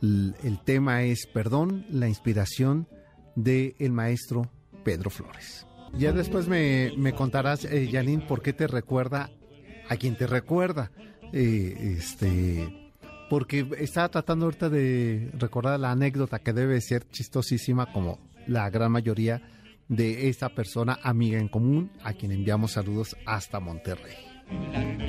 El 0.03 0.61
tema 0.67 1.05
es 1.05 1.27
Perdón, 1.27 1.87
la 1.89 2.11
inspiración 2.11 2.87
del 3.37 3.75
el 3.79 3.93
maestro 3.93 4.51
Pedro 4.85 5.09
Flores. 5.09 5.67
Ya 5.95 6.13
después 6.13 6.49
me, 6.49 7.13
contarás, 7.15 7.65
eh, 7.65 7.89
Janine, 7.91 8.27
por 8.27 8.43
qué 8.43 8.53
te 8.53 8.67
recuerda 8.67 9.31
a 9.89 9.97
quien 9.97 10.17
te 10.17 10.27
recuerda. 10.27 10.91
Eh, 11.33 11.97
este, 11.99 12.93
porque 13.29 13.67
estaba 13.79 14.09
tratando 14.09 14.47
ahorita 14.47 14.69
de 14.69 15.31
recordar 15.35 15.81
la 15.81 15.91
anécdota 15.91 16.39
que 16.39 16.53
debe 16.53 16.81
ser 16.81 17.09
chistosísima, 17.09 17.93
como 17.93 18.21
la 18.47 18.71
gran 18.71 18.93
mayoría 18.93 19.43
de 19.89 20.29
esta 20.29 20.49
persona 20.49 20.99
amiga 21.03 21.39
en 21.39 21.49
común, 21.49 21.91
a 22.03 22.13
quien 22.13 22.33
enviamos 22.33 22.73
saludos 22.73 23.17
hasta 23.25 23.61
Monterrey. 23.61 24.15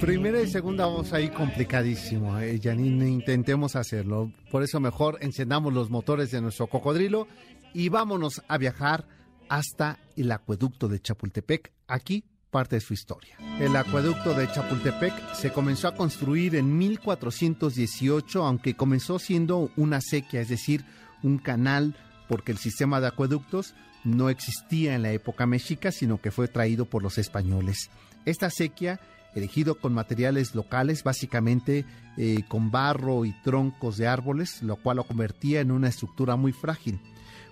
Primera 0.02 0.42
y 0.42 0.48
segunda 0.48 0.88
voz 0.88 1.14
ahí 1.14 1.30
complicadísimo, 1.30 2.40
eh, 2.40 2.60
Janine, 2.62 3.10
intentemos 3.10 3.76
hacerlo. 3.76 4.32
Por 4.50 4.64
eso 4.64 4.80
mejor 4.80 5.20
encendamos 5.22 5.74
los 5.74 5.92
motores 5.92 6.32
de 6.32 6.42
nuestro 6.42 6.68
cocodrilo 6.68 7.28
y 7.74 7.90
vámonos 7.90 8.42
a 8.48 8.58
viajar 8.58 9.06
hasta 9.50 10.00
el 10.16 10.32
acueducto 10.32 10.88
de 10.88 11.01
Chapultepec. 11.01 11.72
Aquí 11.88 12.24
parte 12.50 12.77
de 12.77 12.82
su 12.82 12.94
historia. 12.94 13.36
El 13.60 13.75
acueducto 13.75 14.34
de 14.34 14.50
Chapultepec 14.51 15.34
se 15.34 15.51
comenzó 15.51 15.89
a 15.89 15.96
construir 15.96 16.56
en 16.56 16.77
1418, 16.77 18.44
aunque 18.44 18.75
comenzó 18.75 19.20
siendo 19.20 19.70
una 19.75 20.01
sequía, 20.01 20.42
es 20.42 20.50
decir, 20.50 20.86
un 21.24 21.38
canal, 21.38 21.96
porque 22.30 22.51
el 22.51 22.58
sistema 22.58 23.01
de 23.01 23.08
acueductos 23.08 23.75
no 24.04 24.30
existía 24.30 24.96
en 24.96 25.04
la 25.04 25.12
época 25.12 25.46
mexica, 25.46 25.92
sino 25.92 26.22
que 26.22 26.32
fue 26.32 26.48
traído 26.48 26.86
por 26.86 27.04
los 27.04 27.18
españoles. 27.18 27.89
Esta 28.25 28.50
sequía, 28.50 29.00
erigido 29.36 29.75
con 29.75 29.94
materiales 29.94 30.56
locales, 30.56 31.04
básicamente 31.04 31.86
eh, 32.18 32.44
con 32.48 32.72
barro 32.72 33.25
y 33.25 33.34
troncos 33.44 33.98
de 33.98 34.08
árboles, 34.08 34.63
lo 34.63 34.77
cual 34.77 34.98
lo 34.98 35.04
convertía 35.04 35.62
en 35.62 35.72
una 35.72 35.89
estructura 35.89 36.36
muy 36.36 36.54
frágil. 36.54 37.00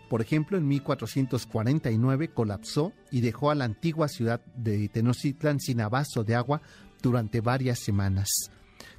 Por 0.10 0.22
ejemplo, 0.22 0.58
en 0.58 0.68
1449 0.68 2.30
colapsó 2.30 2.94
y 3.12 3.22
dejó 3.22 3.50
a 3.50 3.56
la 3.56 3.66
antigua 3.66 4.08
ciudad 4.08 4.42
de 4.56 4.88
Tenochtitlan 4.90 5.60
sin 5.60 5.82
abasto 5.82 6.24
de 6.24 6.36
agua 6.36 6.62
durante 7.02 7.42
varias 7.42 7.80
semanas. 7.80 8.30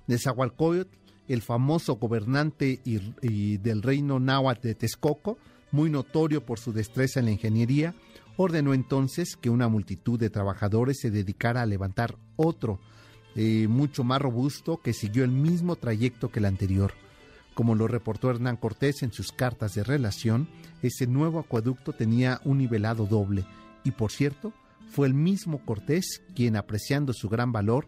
Nezahualcóyotl, 0.09 0.97
el 1.29 1.43
famoso 1.43 1.97
gobernante 1.97 2.81
y, 2.85 3.59
del 3.59 3.83
reino 3.83 4.21
náhuatl 4.21 4.69
de 4.69 4.75
Texcoco, 4.75 5.39
muy 5.73 5.91
notorio 5.91 6.45
por 6.45 6.59
su 6.59 6.73
destreza 6.73 7.21
en 7.21 7.27
la 7.27 7.33
ingeniería, 7.33 7.95
ordenó 8.37 8.75
entonces 8.75 9.37
que 9.37 9.51
una 9.51 9.69
multitud 9.69 10.19
de 10.19 10.31
trabajadores 10.31 10.99
se 11.01 11.11
dedicara 11.11 11.63
a 11.63 11.67
levantar 11.67 12.17
otro 12.37 12.81
eh, 13.35 13.67
mucho 13.69 14.05
más 14.05 14.21
robusto 14.21 14.81
que 14.81 14.93
siguió 14.93 15.25
el 15.25 15.31
mismo 15.31 15.77
trayecto 15.77 16.31
que 16.31 16.39
el 16.39 16.47
anterior. 16.47 16.95
Como 17.57 17.75
lo 17.75 17.89
reportó 17.89 18.29
Hernán 18.29 18.59
Cortés 18.59 19.03
en 19.03 19.15
sus 19.15 19.33
cartas 19.33 19.73
de 19.75 19.83
relación, 19.83 20.47
ese 20.83 21.07
nuevo 21.07 21.39
acueducto 21.39 21.95
tenía 21.95 22.39
un 22.45 22.59
nivelado 22.59 23.07
doble 23.07 23.47
y 23.83 23.93
por 23.93 24.13
cierto, 24.13 24.53
fue 24.91 25.07
el 25.07 25.15
mismo 25.15 25.65
Cortés 25.65 26.21
quien, 26.35 26.55
apreciando 26.57 27.15
su 27.15 27.31
gran 27.31 27.53
valor 27.53 27.87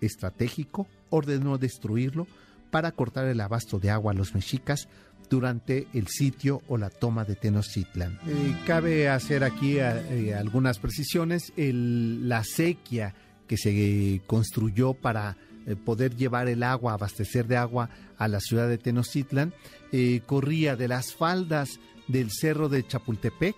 estratégico, 0.00 0.86
ordenó 1.10 1.58
destruirlo 1.58 2.28
para 2.70 2.92
cortar 2.92 3.26
el 3.26 3.40
abasto 3.40 3.80
de 3.80 3.90
agua 3.90 4.12
a 4.12 4.14
los 4.14 4.36
mexicas 4.36 4.88
durante 5.28 5.88
el 5.94 6.06
sitio 6.06 6.62
o 6.68 6.78
la 6.78 6.88
toma 6.88 7.24
de 7.24 7.34
Tenochtitlan. 7.34 8.20
Eh, 8.24 8.56
cabe 8.68 9.08
hacer 9.08 9.42
aquí 9.42 9.78
eh, 9.78 10.32
algunas 10.32 10.78
precisiones. 10.78 11.52
la 11.56 12.44
sequía 12.44 13.16
que 13.48 13.56
se 13.56 14.22
construyó 14.28 14.94
para 14.94 15.36
eh, 15.68 15.76
poder 15.76 16.16
llevar 16.16 16.48
el 16.48 16.62
agua, 16.62 16.94
abastecer 16.94 17.46
de 17.46 17.56
agua 17.56 17.90
a 18.16 18.26
la 18.26 18.40
ciudad 18.40 18.68
de 18.68 18.78
Tenochtitlan, 18.78 19.54
corría 20.26 20.76
de 20.76 20.88
las 20.88 21.14
faldas 21.14 21.78
del 22.08 22.30
cerro 22.30 22.68
de 22.68 22.86
Chapultepec, 22.86 23.56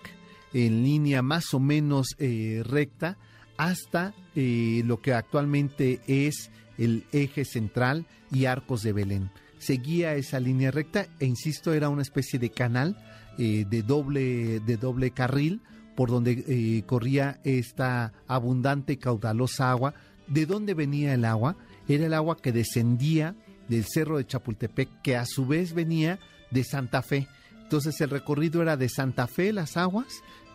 en 0.53 0.83
línea 0.83 1.21
más 1.21 1.53
o 1.53 1.59
menos 1.59 2.15
recta, 2.19 3.17
hasta 3.57 4.13
lo 4.35 5.01
que 5.01 5.13
actualmente 5.13 5.99
es 6.07 6.51
el 6.77 7.05
eje 7.11 7.43
central 7.43 8.05
y 8.31 8.45
arcos 8.45 8.83
de 8.83 8.93
Belén 8.93 9.31
seguía 9.61 10.15
esa 10.15 10.39
línea 10.39 10.71
recta 10.71 11.07
e 11.19 11.25
insisto, 11.25 11.73
era 11.73 11.89
una 11.89 12.01
especie 12.01 12.39
de 12.39 12.49
canal 12.49 12.97
eh, 13.37 13.65
de, 13.69 13.83
doble, 13.83 14.59
de 14.59 14.77
doble 14.77 15.11
carril 15.11 15.61
por 15.95 16.09
donde 16.09 16.43
eh, 16.47 16.83
corría 16.87 17.39
esta 17.43 18.11
abundante 18.27 18.93
y 18.93 18.97
caudalosa 18.97 19.69
agua. 19.69 19.93
¿De 20.27 20.47
dónde 20.47 20.73
venía 20.73 21.13
el 21.13 21.25
agua? 21.25 21.57
Era 21.93 22.05
el 22.05 22.13
agua 22.13 22.37
que 22.37 22.51
descendía 22.51 23.35
del 23.67 23.85
cerro 23.85 24.17
de 24.17 24.25
Chapultepec, 24.25 25.01
que 25.01 25.15
a 25.15 25.25
su 25.25 25.45
vez 25.45 25.73
venía 25.73 26.19
de 26.49 26.63
Santa 26.63 27.01
Fe. 27.01 27.27
Entonces 27.63 27.99
el 28.01 28.09
recorrido 28.09 28.61
era 28.61 28.77
de 28.77 28.89
Santa 28.89 29.27
Fe 29.27 29.53
las 29.53 29.77
aguas, 29.77 30.07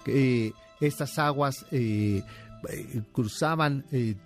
eh, 0.06 0.52
estas 0.80 1.18
aguas 1.18 1.64
cruzaban 3.12 3.84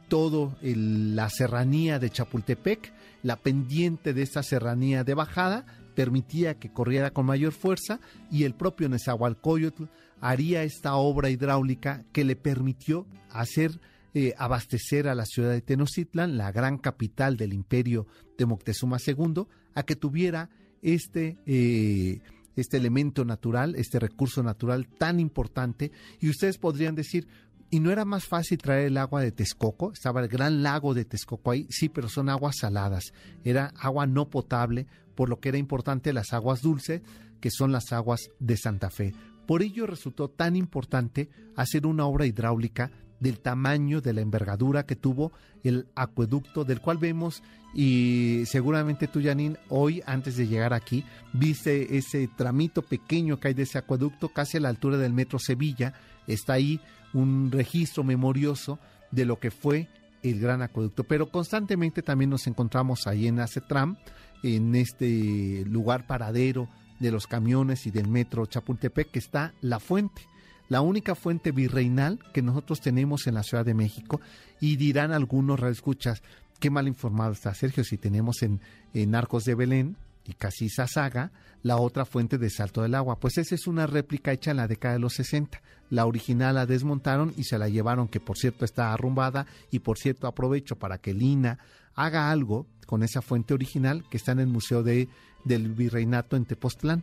todo 0.08 0.56
la 0.62 1.28
serranía 1.28 1.98
de 1.98 2.10
Chapultepec 2.10 2.92
la 3.22 3.36
pendiente 3.36 4.14
de 4.14 4.22
esta 4.22 4.42
serranía 4.42 5.04
de 5.04 5.14
bajada 5.14 5.66
permitía 5.94 6.54
que 6.54 6.72
corriera 6.72 7.10
con 7.10 7.26
mayor 7.26 7.52
fuerza 7.52 8.00
y 8.30 8.44
el 8.44 8.54
propio 8.54 8.88
Nezahualcóyotl 8.88 9.84
haría 10.20 10.62
esta 10.62 10.94
obra 10.94 11.28
hidráulica 11.30 12.04
que 12.12 12.24
le 12.24 12.36
permitió 12.36 13.06
hacer 13.30 13.80
eh, 14.14 14.34
abastecer 14.36 15.08
a 15.08 15.14
la 15.14 15.24
ciudad 15.24 15.50
de 15.50 15.62
Tenochtitlan, 15.62 16.36
la 16.36 16.52
gran 16.52 16.78
capital 16.78 17.36
del 17.36 17.52
imperio 17.52 18.06
de 18.36 18.46
Moctezuma 18.46 18.98
II, 19.04 19.44
a 19.74 19.82
que 19.82 19.96
tuviera 19.96 20.50
este, 20.82 21.38
eh, 21.46 22.20
este 22.56 22.76
elemento 22.76 23.24
natural, 23.24 23.74
este 23.76 23.98
recurso 23.98 24.42
natural 24.42 24.88
tan 24.88 25.20
importante. 25.20 25.92
Y 26.20 26.28
ustedes 26.28 26.58
podrían 26.58 26.94
decir, 26.94 27.28
¿Y 27.72 27.78
no 27.78 27.92
era 27.92 28.04
más 28.04 28.26
fácil 28.26 28.58
traer 28.58 28.86
el 28.88 28.96
agua 28.96 29.22
de 29.22 29.30
Texcoco? 29.30 29.92
Estaba 29.92 30.20
el 30.20 30.26
gran 30.26 30.64
lago 30.64 30.92
de 30.92 31.04
Texcoco 31.04 31.52
ahí, 31.52 31.68
sí, 31.70 31.88
pero 31.88 32.08
son 32.08 32.28
aguas 32.28 32.56
saladas. 32.58 33.12
Era 33.44 33.72
agua 33.78 34.08
no 34.08 34.28
potable, 34.28 34.88
por 35.14 35.28
lo 35.28 35.38
que 35.38 35.50
era 35.50 35.58
importante 35.58 36.12
las 36.12 36.32
aguas 36.32 36.62
dulces, 36.62 37.00
que 37.40 37.52
son 37.52 37.70
las 37.70 37.92
aguas 37.92 38.28
de 38.40 38.56
Santa 38.56 38.90
Fe. 38.90 39.14
Por 39.46 39.62
ello 39.62 39.86
resultó 39.86 40.28
tan 40.28 40.56
importante 40.56 41.28
hacer 41.54 41.86
una 41.86 42.06
obra 42.06 42.26
hidráulica 42.26 42.90
del 43.20 43.38
tamaño, 43.38 44.00
de 44.00 44.12
la 44.12 44.22
envergadura 44.22 44.84
que 44.84 44.96
tuvo 44.96 45.32
el 45.62 45.86
acueducto, 45.94 46.64
del 46.64 46.80
cual 46.80 46.98
vemos, 46.98 47.42
y 47.74 48.42
seguramente 48.46 49.06
tú, 49.06 49.22
Janine, 49.22 49.58
hoy 49.68 50.02
antes 50.06 50.36
de 50.36 50.48
llegar 50.48 50.72
aquí, 50.72 51.04
viste 51.32 51.96
ese 51.96 52.28
tramito 52.28 52.82
pequeño 52.82 53.38
que 53.38 53.48
hay 53.48 53.54
de 53.54 53.62
ese 53.62 53.78
acueducto, 53.78 54.30
casi 54.30 54.56
a 54.56 54.60
la 54.60 54.70
altura 54.70 54.96
del 54.96 55.12
metro 55.12 55.38
Sevilla, 55.38 55.94
está 56.26 56.54
ahí 56.54 56.80
un 57.12 57.50
registro 57.52 58.02
memorioso 58.02 58.78
de 59.10 59.24
lo 59.24 59.38
que 59.38 59.50
fue 59.50 59.88
el 60.22 60.40
gran 60.40 60.62
acueducto. 60.62 61.04
Pero 61.04 61.30
constantemente 61.30 62.02
también 62.02 62.30
nos 62.30 62.46
encontramos 62.46 63.06
ahí 63.06 63.26
en 63.26 63.40
Acetram, 63.40 63.96
en 64.42 64.74
este 64.74 65.64
lugar 65.66 66.06
paradero 66.06 66.68
de 66.98 67.10
los 67.10 67.26
camiones 67.26 67.86
y 67.86 67.90
del 67.90 68.08
metro 68.08 68.46
Chapultepec, 68.46 69.10
que 69.10 69.18
está 69.18 69.54
la 69.60 69.80
fuente, 69.80 70.22
la 70.70 70.80
única 70.80 71.14
fuente 71.14 71.52
virreinal 71.52 72.20
que 72.32 72.40
nosotros 72.40 72.80
tenemos 72.80 73.26
en 73.26 73.34
la 73.34 73.42
Ciudad 73.42 73.66
de 73.66 73.74
México. 73.74 74.20
Y 74.60 74.76
dirán 74.76 75.12
algunos 75.12 75.60
escuchas, 75.64 76.22
qué 76.60 76.70
mal 76.70 76.88
informado 76.88 77.32
está 77.32 77.52
Sergio, 77.52 77.84
si 77.84 77.98
tenemos 77.98 78.42
en, 78.42 78.60
en 78.94 79.14
Arcos 79.14 79.44
de 79.44 79.56
Belén 79.56 79.96
y 80.24 80.32
Casisa 80.34 80.86
Saga 80.86 81.32
la 81.64 81.76
otra 81.76 82.04
fuente 82.06 82.38
de 82.38 82.48
Salto 82.50 82.82
del 82.82 82.94
Agua. 82.94 83.18
Pues 83.18 83.36
esa 83.36 83.56
es 83.56 83.66
una 83.66 83.86
réplica 83.86 84.32
hecha 84.32 84.52
en 84.52 84.58
la 84.58 84.68
década 84.68 84.94
de 84.94 85.00
los 85.00 85.14
60. 85.14 85.60
La 85.90 86.06
original 86.06 86.54
la 86.54 86.66
desmontaron 86.66 87.34
y 87.36 87.44
se 87.44 87.58
la 87.58 87.68
llevaron, 87.68 88.06
que 88.06 88.20
por 88.20 88.38
cierto 88.38 88.64
está 88.64 88.92
arrumbada, 88.92 89.46
y 89.72 89.80
por 89.80 89.98
cierto 89.98 90.28
aprovecho 90.28 90.76
para 90.76 90.98
que 90.98 91.12
Lina 91.12 91.58
haga 91.96 92.30
algo 92.30 92.66
con 92.86 93.02
esa 93.02 93.22
fuente 93.22 93.54
original 93.54 94.04
que 94.08 94.16
está 94.16 94.32
en 94.32 94.38
el 94.38 94.46
Museo 94.46 94.84
de, 94.84 95.08
del 95.44 95.68
Virreinato 95.68 96.36
en 96.36 96.44
Tepoztlán. 96.44 97.02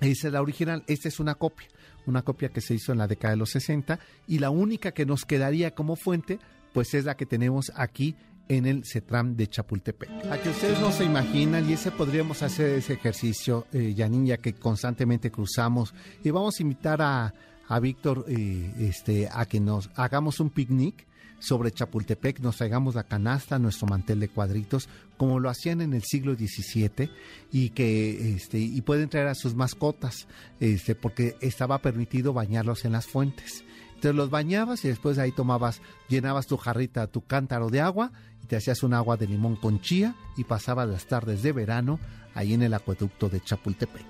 Esa 0.00 0.28
es 0.28 0.32
la 0.32 0.42
original, 0.42 0.84
esta 0.86 1.08
es 1.08 1.18
una 1.18 1.34
copia, 1.34 1.68
una 2.06 2.22
copia 2.22 2.50
que 2.50 2.60
se 2.60 2.74
hizo 2.74 2.92
en 2.92 2.98
la 2.98 3.08
década 3.08 3.32
de 3.32 3.38
los 3.38 3.50
60 3.50 3.98
y 4.28 4.38
la 4.38 4.50
única 4.50 4.92
que 4.92 5.06
nos 5.06 5.24
quedaría 5.24 5.74
como 5.74 5.96
fuente 5.96 6.38
pues 6.72 6.94
es 6.94 7.04
la 7.04 7.16
que 7.16 7.26
tenemos 7.26 7.72
aquí 7.74 8.14
en 8.48 8.66
el 8.66 8.84
CETRAM 8.84 9.36
de 9.36 9.48
Chapultepec. 9.48 10.10
A 10.30 10.38
que 10.38 10.50
ustedes 10.50 10.80
no 10.80 10.90
se 10.90 11.04
imaginan, 11.04 11.68
y 11.68 11.74
ese 11.74 11.90
podríamos 11.90 12.42
hacer 12.42 12.78
ese 12.78 12.94
ejercicio, 12.94 13.66
eh, 13.72 13.94
ya 13.94 14.08
que 14.38 14.54
constantemente 14.54 15.30
cruzamos, 15.30 15.94
y 16.24 16.30
vamos 16.30 16.58
a 16.58 16.62
invitar 16.62 17.02
a, 17.02 17.34
a 17.66 17.80
Víctor 17.80 18.24
eh, 18.28 18.72
este, 18.78 19.28
a 19.30 19.44
que 19.46 19.60
nos 19.60 19.90
hagamos 19.94 20.40
un 20.40 20.50
picnic 20.50 21.07
sobre 21.38 21.70
Chapultepec, 21.70 22.40
nos 22.40 22.56
traigamos 22.56 22.94
la 22.94 23.04
canasta, 23.04 23.58
nuestro 23.58 23.86
mantel 23.86 24.20
de 24.20 24.28
cuadritos, 24.28 24.88
como 25.16 25.40
lo 25.40 25.50
hacían 25.50 25.80
en 25.80 25.94
el 25.94 26.02
siglo 26.02 26.34
XVII, 26.34 27.10
y 27.52 27.70
que 27.70 28.34
este, 28.34 28.58
y 28.58 28.80
pueden 28.82 29.08
traer 29.08 29.28
a 29.28 29.34
sus 29.34 29.54
mascotas, 29.54 30.26
este, 30.60 30.94
porque 30.94 31.36
estaba 31.40 31.78
permitido 31.78 32.32
bañarlos 32.32 32.84
en 32.84 32.92
las 32.92 33.06
fuentes. 33.06 33.64
Entonces 33.98 34.14
los 34.14 34.30
bañabas 34.30 34.84
y 34.84 34.88
después 34.88 35.18
ahí 35.18 35.32
tomabas, 35.32 35.80
llenabas 36.08 36.46
tu 36.46 36.56
jarrita, 36.56 37.08
tu 37.08 37.22
cántaro 37.22 37.68
de 37.68 37.80
agua 37.80 38.12
y 38.42 38.46
te 38.46 38.54
hacías 38.54 38.84
un 38.84 38.94
agua 38.94 39.16
de 39.16 39.26
limón 39.26 39.56
con 39.56 39.80
chía 39.80 40.14
y 40.36 40.44
pasabas 40.44 40.88
las 40.88 41.06
tardes 41.06 41.42
de 41.42 41.52
verano 41.52 41.98
ahí 42.34 42.54
en 42.54 42.62
el 42.62 42.74
acueducto 42.74 43.28
de 43.28 43.40
Chapultepec. 43.40 44.06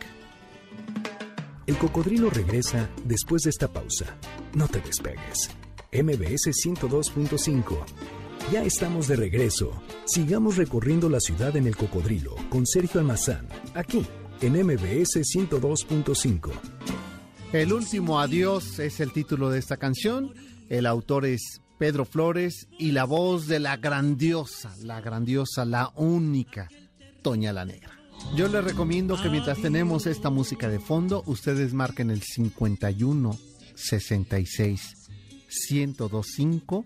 El 1.66 1.76
cocodrilo 1.78 2.28
regresa 2.28 2.90
después 3.04 3.42
de 3.42 3.50
esta 3.50 3.68
pausa. 3.68 4.16
No 4.54 4.68
te 4.68 4.80
despegues. 4.80 5.50
MBS 5.90 6.50
102.5. 6.66 7.78
Ya 8.52 8.62
estamos 8.62 9.08
de 9.08 9.16
regreso. 9.16 9.72
Sigamos 10.04 10.58
recorriendo 10.58 11.08
la 11.08 11.18
ciudad 11.18 11.56
en 11.56 11.66
el 11.66 11.76
cocodrilo 11.76 12.36
con 12.50 12.66
Sergio 12.66 13.00
Almazán, 13.00 13.48
aquí 13.74 14.04
en 14.42 14.52
MBS 14.52 15.16
102.5. 15.16 16.50
El 17.54 17.72
último 17.72 18.20
adiós 18.20 18.78
es 18.78 19.00
el 19.00 19.12
título 19.12 19.48
de 19.48 19.58
esta 19.58 19.78
canción. 19.78 20.34
El 20.68 20.84
autor 20.84 21.24
es 21.24 21.62
Pedro 21.78 22.04
Flores 22.04 22.68
y 22.78 22.92
la 22.92 23.04
voz 23.04 23.46
de 23.46 23.58
la 23.58 23.78
grandiosa, 23.78 24.74
la 24.82 25.00
grandiosa, 25.00 25.64
la 25.64 25.90
única 25.96 26.68
Toña 27.22 27.54
la 27.54 27.64
Negra. 27.64 27.98
Yo 28.36 28.48
les 28.48 28.62
recomiendo 28.62 29.20
que 29.20 29.30
mientras 29.30 29.62
tenemos 29.62 30.06
esta 30.06 30.28
música 30.28 30.68
de 30.68 30.80
fondo, 30.80 31.22
ustedes 31.24 31.72
marquen 31.72 32.10
el 32.10 32.20
51 32.20 33.38
66 33.74 34.97
1025. 35.68 36.84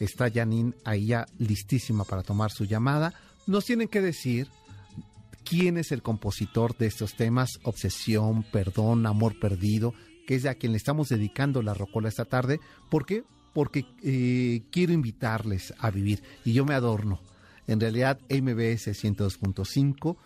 Está 0.00 0.30
Janine 0.30 0.74
ahí 0.84 1.06
ya 1.06 1.26
listísima 1.38 2.04
para 2.04 2.22
tomar 2.22 2.50
su 2.50 2.64
llamada. 2.64 3.14
Nos 3.46 3.64
tienen 3.64 3.88
que 3.88 4.00
decir 4.00 4.48
quién 5.44 5.76
es 5.76 5.92
el 5.92 6.02
compositor 6.02 6.76
de 6.76 6.86
estos 6.86 7.14
temas, 7.14 7.50
obsesión, 7.62 8.44
perdón, 8.44 9.06
amor 9.06 9.38
perdido, 9.38 9.94
que 10.26 10.34
es 10.36 10.46
a 10.46 10.54
quien 10.54 10.72
le 10.72 10.78
estamos 10.78 11.08
dedicando 11.08 11.62
la 11.62 11.74
rocola 11.74 12.08
esta 12.08 12.24
tarde. 12.24 12.60
¿Por 12.90 13.06
qué? 13.06 13.24
Porque 13.52 13.84
eh, 14.02 14.62
quiero 14.70 14.92
invitarles 14.92 15.72
a 15.78 15.90
vivir 15.90 16.22
y 16.44 16.52
yo 16.52 16.64
me 16.64 16.74
adorno. 16.74 17.20
En 17.66 17.80
realidad, 17.80 18.18
MBS 18.28 18.88
102.5 18.88 20.16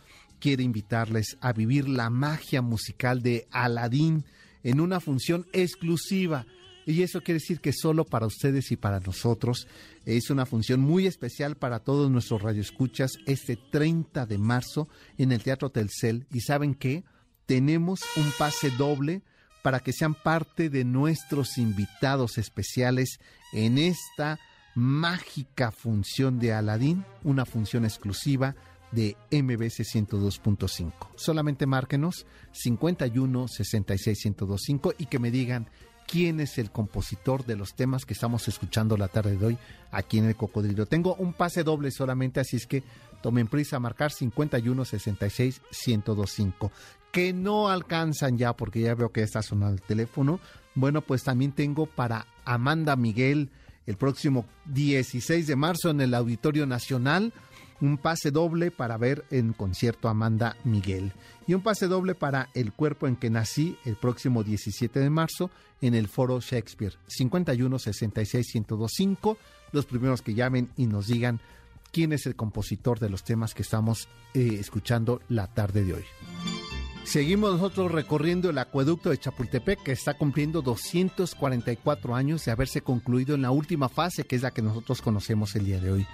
quiere 0.40 0.62
invitarles 0.62 1.36
a 1.40 1.52
vivir 1.52 1.88
la 1.88 2.10
magia 2.10 2.62
musical 2.62 3.22
de 3.22 3.46
Aladín 3.50 4.24
en 4.62 4.80
una 4.80 5.00
función 5.00 5.46
exclusiva. 5.52 6.46
Y 6.88 7.02
eso 7.02 7.20
quiere 7.20 7.38
decir 7.38 7.60
que 7.60 7.74
solo 7.74 8.06
para 8.06 8.24
ustedes 8.24 8.72
y 8.72 8.76
para 8.76 8.98
nosotros 8.98 9.68
es 10.06 10.30
una 10.30 10.46
función 10.46 10.80
muy 10.80 11.06
especial 11.06 11.54
para 11.54 11.80
todos 11.80 12.10
nuestros 12.10 12.40
radioescuchas 12.40 13.18
este 13.26 13.56
30 13.56 14.24
de 14.24 14.38
marzo 14.38 14.88
en 15.18 15.32
el 15.32 15.42
Teatro 15.42 15.68
Telcel. 15.68 16.26
¿Y 16.32 16.40
saben 16.40 16.74
qué? 16.74 17.04
Tenemos 17.44 18.00
un 18.16 18.32
pase 18.38 18.70
doble 18.70 19.20
para 19.62 19.80
que 19.80 19.92
sean 19.92 20.14
parte 20.14 20.70
de 20.70 20.86
nuestros 20.86 21.58
invitados 21.58 22.38
especiales 22.38 23.20
en 23.52 23.76
esta 23.76 24.40
mágica 24.74 25.70
función 25.70 26.38
de 26.38 26.54
Aladín, 26.54 27.04
una 27.22 27.44
función 27.44 27.84
exclusiva 27.84 28.56
de 28.92 29.14
MBC 29.30 29.84
102.5. 29.84 30.92
Solamente 31.16 31.66
márquenos 31.66 32.26
51 32.52 33.46
66 33.46 34.24
1025 34.24 34.94
y 34.96 35.04
que 35.04 35.18
me 35.18 35.30
digan 35.30 35.68
quién 36.08 36.40
es 36.40 36.58
el 36.58 36.70
compositor 36.70 37.44
de 37.44 37.54
los 37.54 37.74
temas 37.74 38.06
que 38.06 38.14
estamos 38.14 38.48
escuchando 38.48 38.96
la 38.96 39.08
tarde 39.08 39.36
de 39.36 39.46
hoy 39.46 39.58
aquí 39.92 40.18
en 40.18 40.24
el 40.24 40.34
Cocodrilo. 40.34 40.86
Tengo 40.86 41.14
un 41.16 41.34
pase 41.34 41.62
doble 41.62 41.90
solamente, 41.90 42.40
así 42.40 42.56
es 42.56 42.66
que 42.66 42.82
tomen 43.22 43.46
prisa 43.46 43.76
a 43.76 43.80
marcar 43.80 44.10
51 44.10 44.84
66 44.84 45.60
1025. 45.86 46.72
Que 47.12 47.32
no 47.32 47.68
alcanzan 47.68 48.38
ya 48.38 48.54
porque 48.54 48.80
ya 48.80 48.94
veo 48.94 49.12
que 49.12 49.22
está 49.22 49.42
sonando 49.42 49.74
el 49.74 49.82
teléfono. 49.82 50.40
Bueno, 50.74 51.02
pues 51.02 51.22
también 51.24 51.52
tengo 51.52 51.86
para 51.86 52.26
Amanda 52.44 52.96
Miguel 52.96 53.50
el 53.86 53.96
próximo 53.96 54.46
16 54.66 55.46
de 55.46 55.56
marzo 55.56 55.90
en 55.90 56.00
el 56.00 56.14
Auditorio 56.14 56.66
Nacional 56.66 57.32
un 57.80 57.98
pase 57.98 58.30
doble 58.30 58.70
para 58.70 58.96
ver 58.96 59.24
en 59.30 59.52
concierto 59.52 60.08
Amanda 60.08 60.56
Miguel 60.64 61.12
y 61.46 61.54
un 61.54 61.62
pase 61.62 61.86
doble 61.86 62.14
para 62.14 62.48
El 62.54 62.72
cuerpo 62.72 63.06
en 63.06 63.16
que 63.16 63.30
nací 63.30 63.76
el 63.84 63.96
próximo 63.96 64.44
17 64.44 64.98
de 65.00 65.10
marzo 65.10 65.50
en 65.80 65.94
el 65.94 66.08
Foro 66.08 66.40
Shakespeare. 66.40 66.94
51 67.06 67.78
66 67.78 68.54
1025 68.54 69.38
los 69.72 69.86
primeros 69.86 70.22
que 70.22 70.34
llamen 70.34 70.70
y 70.76 70.86
nos 70.86 71.06
digan 71.06 71.40
quién 71.92 72.12
es 72.12 72.26
el 72.26 72.36
compositor 72.36 72.98
de 72.98 73.10
los 73.10 73.24
temas 73.24 73.54
que 73.54 73.62
estamos 73.62 74.08
eh, 74.34 74.56
escuchando 74.58 75.20
la 75.28 75.46
tarde 75.46 75.84
de 75.84 75.94
hoy. 75.94 76.04
Seguimos 77.04 77.54
nosotros 77.54 77.90
recorriendo 77.90 78.50
el 78.50 78.58
acueducto 78.58 79.08
de 79.08 79.18
Chapultepec 79.18 79.82
que 79.82 79.92
está 79.92 80.14
cumpliendo 80.14 80.60
244 80.60 82.14
años 82.14 82.44
de 82.44 82.52
haberse 82.52 82.82
concluido 82.82 83.34
en 83.34 83.42
la 83.42 83.50
última 83.50 83.88
fase 83.88 84.24
que 84.24 84.36
es 84.36 84.42
la 84.42 84.50
que 84.50 84.60
nosotros 84.60 85.00
conocemos 85.00 85.56
el 85.56 85.64
día 85.64 85.80
de 85.80 85.90
hoy 85.90 86.06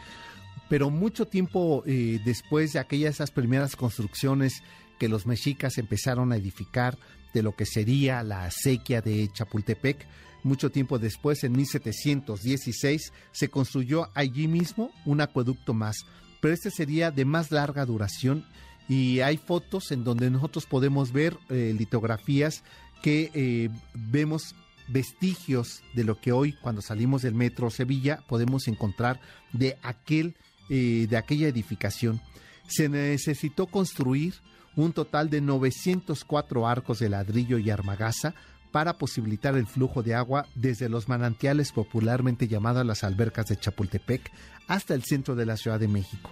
pero 0.68 0.90
mucho 0.90 1.26
tiempo 1.26 1.82
eh, 1.86 2.20
después 2.24 2.72
de 2.72 2.78
aquellas 2.78 3.16
esas 3.16 3.30
primeras 3.30 3.76
construcciones 3.76 4.62
que 4.98 5.08
los 5.08 5.26
mexicas 5.26 5.78
empezaron 5.78 6.32
a 6.32 6.36
edificar 6.36 6.98
de 7.32 7.42
lo 7.42 7.54
que 7.54 7.66
sería 7.66 8.22
la 8.22 8.44
acequia 8.44 9.00
de 9.00 9.28
Chapultepec, 9.32 10.06
mucho 10.44 10.70
tiempo 10.70 10.98
después, 10.98 11.42
en 11.42 11.52
1716, 11.52 13.12
se 13.32 13.48
construyó 13.48 14.08
allí 14.14 14.46
mismo 14.46 14.90
un 15.04 15.20
acueducto 15.20 15.74
más, 15.74 16.04
pero 16.40 16.54
este 16.54 16.70
sería 16.70 17.10
de 17.10 17.24
más 17.24 17.50
larga 17.50 17.86
duración 17.86 18.44
y 18.88 19.20
hay 19.20 19.38
fotos 19.38 19.90
en 19.90 20.04
donde 20.04 20.30
nosotros 20.30 20.66
podemos 20.66 21.12
ver 21.12 21.38
eh, 21.48 21.74
litografías 21.76 22.62
que 23.02 23.30
eh, 23.34 23.70
vemos 23.94 24.54
vestigios 24.88 25.82
de 25.94 26.04
lo 26.04 26.20
que 26.20 26.32
hoy 26.32 26.52
cuando 26.52 26.82
salimos 26.82 27.22
del 27.22 27.34
metro 27.34 27.70
Sevilla 27.70 28.22
podemos 28.28 28.68
encontrar 28.68 29.20
de 29.52 29.78
aquel 29.82 30.36
de 30.68 31.16
aquella 31.16 31.48
edificación, 31.48 32.20
se 32.66 32.88
necesitó 32.88 33.66
construir 33.66 34.34
un 34.76 34.92
total 34.92 35.30
de 35.30 35.40
904 35.40 36.66
arcos 36.66 36.98
de 36.98 37.08
ladrillo 37.08 37.58
y 37.58 37.70
armagaza 37.70 38.34
para 38.72 38.98
posibilitar 38.98 39.54
el 39.54 39.68
flujo 39.68 40.02
de 40.02 40.14
agua 40.14 40.46
desde 40.56 40.88
los 40.88 41.08
manantiales 41.08 41.70
popularmente 41.70 42.48
llamadas 42.48 42.84
las 42.84 43.04
albercas 43.04 43.46
de 43.46 43.56
Chapultepec 43.56 44.32
hasta 44.66 44.94
el 44.94 45.04
centro 45.04 45.36
de 45.36 45.46
la 45.46 45.56
Ciudad 45.56 45.78
de 45.78 45.86
México. 45.86 46.30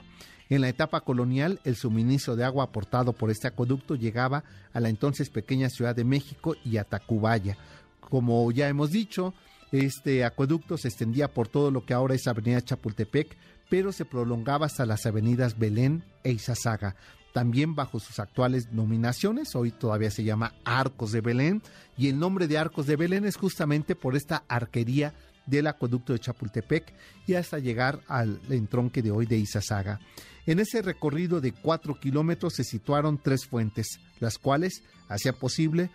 En 0.49 0.61
la 0.61 0.69
etapa 0.69 1.03
colonial, 1.03 1.61
el 1.65 1.77
suministro 1.77 2.35
de 2.35 2.45
agua 2.45 2.65
aportado 2.65 3.13
por 3.13 3.31
este 3.31 3.47
acueducto 3.47 3.95
llegaba 3.95 4.43
a 4.73 4.81
la 4.81 4.89
entonces 4.89 5.31
pequeña 5.31 5.71
Ciudad 5.71 5.95
de 5.95 6.05
México 6.05 6.57
y 6.65 6.79
a 6.79 6.85
Tacubaya. 6.85 7.57
Como 8.01 8.51
ya 8.51 8.69
hemos 8.69 8.91
dicho, 8.91 9.35
este 9.73 10.25
acueducto 10.25 10.77
se 10.77 10.89
extendía 10.89 11.33
por 11.33 11.49
todo 11.49 11.71
lo 11.71 11.85
que 11.85 11.95
ahora 11.95 12.15
es 12.15 12.27
Avenida 12.27 12.61
Chapultepec, 12.61 13.37
pero 13.71 13.91
se 13.91 14.05
prolongaba 14.05 14.67
hasta 14.67 14.87
las 14.87 15.07
avenidas 15.07 15.59
Belén 15.59 16.05
e 16.25 16.33
Izazaga. 16.33 16.95
También 17.33 17.75
bajo 17.75 17.99
sus 17.99 18.19
actuales 18.19 18.71
nominaciones, 18.73 19.57
hoy 19.57 19.71
todavía 19.71 20.11
se 20.11 20.25
llama 20.25 20.53
Arcos 20.65 21.13
de 21.13 21.23
Belén, 21.23 21.63
y 21.97 22.09
el 22.09 22.19
nombre 22.19 22.47
de 22.47 22.59
Arcos 22.59 22.87
de 22.87 22.97
Belén 22.97 23.25
es 23.25 23.37
justamente 23.37 23.97
por 23.97 24.15
esta 24.15 24.45
arquería 24.49 25.15
del 25.47 25.67
acueducto 25.67 26.13
de 26.13 26.19
Chapultepec 26.19 26.93
y 27.27 27.35
hasta 27.35 27.59
llegar 27.59 28.01
al 28.09 28.41
entronque 28.51 29.03
de 29.03 29.11
hoy 29.11 29.27
de 29.27 29.39
Izazaga. 29.39 30.01
En 30.45 30.59
ese 30.59 30.83
recorrido 30.83 31.41
de 31.41 31.53
cuatro 31.53 31.99
kilómetros 31.99 32.55
se 32.55 32.65
situaron 32.65 33.19
tres 33.19 33.47
fuentes, 33.47 33.99
las 34.21 34.39
cuales 34.39 34.83
hacían 35.09 35.37
posible 35.37 35.91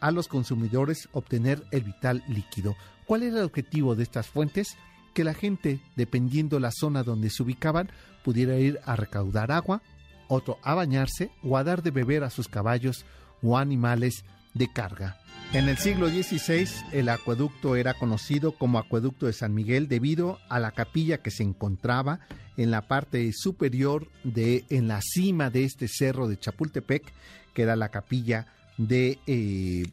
a 0.00 0.10
los 0.10 0.28
consumidores 0.28 1.08
obtener 1.12 1.62
el 1.70 1.82
vital 1.82 2.24
líquido. 2.28 2.74
¿Cuál 3.08 3.24
era 3.24 3.38
el 3.38 3.44
objetivo 3.44 3.96
de 3.96 4.04
estas 4.04 4.28
fuentes? 4.28 4.76
que 5.18 5.24
la 5.24 5.34
gente, 5.34 5.80
dependiendo 5.96 6.60
la 6.60 6.70
zona 6.70 7.02
donde 7.02 7.28
se 7.28 7.42
ubicaban, 7.42 7.90
pudiera 8.22 8.56
ir 8.58 8.78
a 8.84 8.94
recaudar 8.94 9.50
agua, 9.50 9.82
otro 10.28 10.58
a 10.62 10.74
bañarse 10.74 11.32
o 11.42 11.56
a 11.56 11.64
dar 11.64 11.82
de 11.82 11.90
beber 11.90 12.22
a 12.22 12.30
sus 12.30 12.46
caballos 12.46 13.04
o 13.42 13.58
animales 13.58 14.24
de 14.54 14.72
carga. 14.72 15.18
En 15.52 15.68
el 15.68 15.76
siglo 15.76 16.08
XVI 16.08 16.68
el 16.92 17.08
acueducto 17.08 17.74
era 17.74 17.94
conocido 17.94 18.52
como 18.52 18.78
Acueducto 18.78 19.26
de 19.26 19.32
San 19.32 19.54
Miguel 19.54 19.88
debido 19.88 20.38
a 20.48 20.60
la 20.60 20.70
capilla 20.70 21.18
que 21.18 21.32
se 21.32 21.42
encontraba 21.42 22.20
en 22.56 22.70
la 22.70 22.86
parte 22.86 23.28
superior 23.34 24.06
de 24.22 24.66
en 24.70 24.86
la 24.86 25.00
cima 25.02 25.50
de 25.50 25.64
este 25.64 25.88
cerro 25.88 26.28
de 26.28 26.38
Chapultepec, 26.38 27.12
que 27.54 27.62
era 27.62 27.74
la 27.74 27.88
capilla 27.88 28.46
de, 28.76 29.18
eh, 29.26 29.84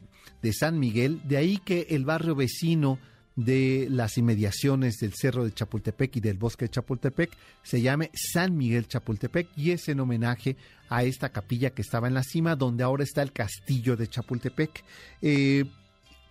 de 0.42 0.52
San 0.52 0.78
Miguel, 0.78 1.20
de 1.24 1.36
ahí 1.36 1.58
que 1.58 1.86
el 1.90 2.04
barrio 2.04 2.34
vecino 2.34 2.98
de 3.36 3.86
las 3.90 4.16
inmediaciones 4.16 4.96
del 4.96 5.12
Cerro 5.14 5.44
de 5.44 5.52
Chapultepec 5.52 6.16
y 6.16 6.20
del 6.20 6.38
Bosque 6.38 6.64
de 6.64 6.70
Chapultepec 6.70 7.30
se 7.62 7.82
llame 7.82 8.10
San 8.14 8.56
Miguel 8.56 8.88
Chapultepec 8.88 9.48
y 9.56 9.72
es 9.72 9.88
en 9.88 10.00
homenaje 10.00 10.56
a 10.88 11.04
esta 11.04 11.28
capilla 11.28 11.70
que 11.70 11.82
estaba 11.82 12.08
en 12.08 12.14
la 12.14 12.22
cima 12.22 12.56
donde 12.56 12.82
ahora 12.82 13.04
está 13.04 13.22
el 13.22 13.32
castillo 13.32 13.94
de 13.96 14.08
Chapultepec. 14.08 14.82
Eh, 15.20 15.66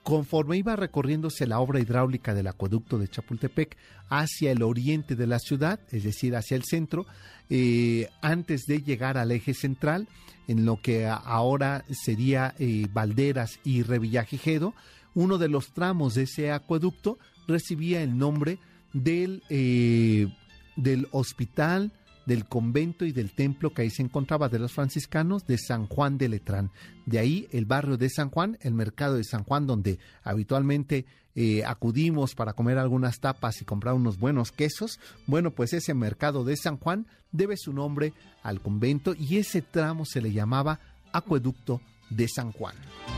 conforme 0.06 0.56
iba 0.56 0.76
recorriéndose 0.76 1.48
la 1.48 1.60
obra 1.60 1.80
hidráulica 1.80 2.36
del 2.36 2.46
acueducto 2.46 3.00
de 3.00 3.08
Chapultepec 3.08 3.76
hacia 4.08 4.52
el 4.52 4.62
oriente 4.62 5.16
de 5.16 5.26
la 5.26 5.40
ciudad, 5.40 5.80
es 5.90 6.04
decir, 6.04 6.36
hacia 6.36 6.56
el 6.56 6.64
centro, 6.64 7.08
eh, 7.50 8.08
antes 8.22 8.66
de 8.68 8.84
llegar 8.84 9.18
al 9.18 9.32
eje 9.32 9.56
central, 9.56 10.08
en 10.48 10.64
lo 10.64 10.80
que 10.80 11.08
ahora 11.08 11.84
sería 11.90 12.54
eh, 12.60 12.86
Valderas 12.94 13.60
y 13.64 13.82
Revillagigedo, 13.82 14.76
uno 15.16 15.40
de 15.40 15.50
los 15.50 15.74
tramos 15.74 16.14
de 16.14 16.24
ese 16.24 16.52
acueducto 16.52 17.18
recibía 17.48 18.04
el 18.04 18.16
nombre 18.16 18.60
del, 18.94 19.42
eh, 19.50 20.28
del 20.76 21.08
hospital, 21.14 21.94
del 22.26 22.46
convento 22.46 23.06
y 23.06 23.12
del 23.12 23.32
templo 23.32 23.74
que 23.74 23.84
ahí 23.84 23.90
se 23.90 24.02
encontraba 24.02 24.50
de 24.50 24.60
los 24.60 24.74
franciscanos 24.74 25.46
de 25.46 25.58
San 25.58 25.88
Juan 25.88 26.18
de 26.18 26.30
Letrán. 26.30 26.72
De 27.06 27.20
ahí 27.20 27.48
el 27.52 27.66
barrio 27.66 27.98
de 27.98 28.10
San 28.10 28.30
Juan, 28.30 28.58
el 28.62 28.74
mercado 28.74 29.16
de 29.16 29.24
San 29.24 29.44
Juan, 29.44 29.68
donde 29.68 30.00
habitualmente 30.24 31.06
eh, 31.36 31.66
acudimos 31.66 32.34
para 32.34 32.54
comer 32.54 32.78
algunas 32.78 33.20
tapas 33.20 33.62
y 33.62 33.66
comprar 33.66 33.94
unos 33.94 34.18
buenos 34.18 34.52
quesos. 34.52 35.00
Bueno, 35.28 35.52
pues 35.52 35.74
ese 35.74 35.94
mercado 35.94 36.44
de 36.44 36.56
San 36.56 36.78
Juan 36.78 37.08
debe 37.32 37.58
su 37.58 37.74
nombre 37.74 38.14
al 38.42 38.62
convento 38.62 39.14
y 39.14 39.38
ese 39.38 39.62
tramo 39.62 40.06
se 40.06 40.22
le 40.22 40.32
llamaba 40.32 40.80
acueducto 41.12 41.82
de 42.10 42.28
San 42.28 42.52
Juan. 42.52 42.76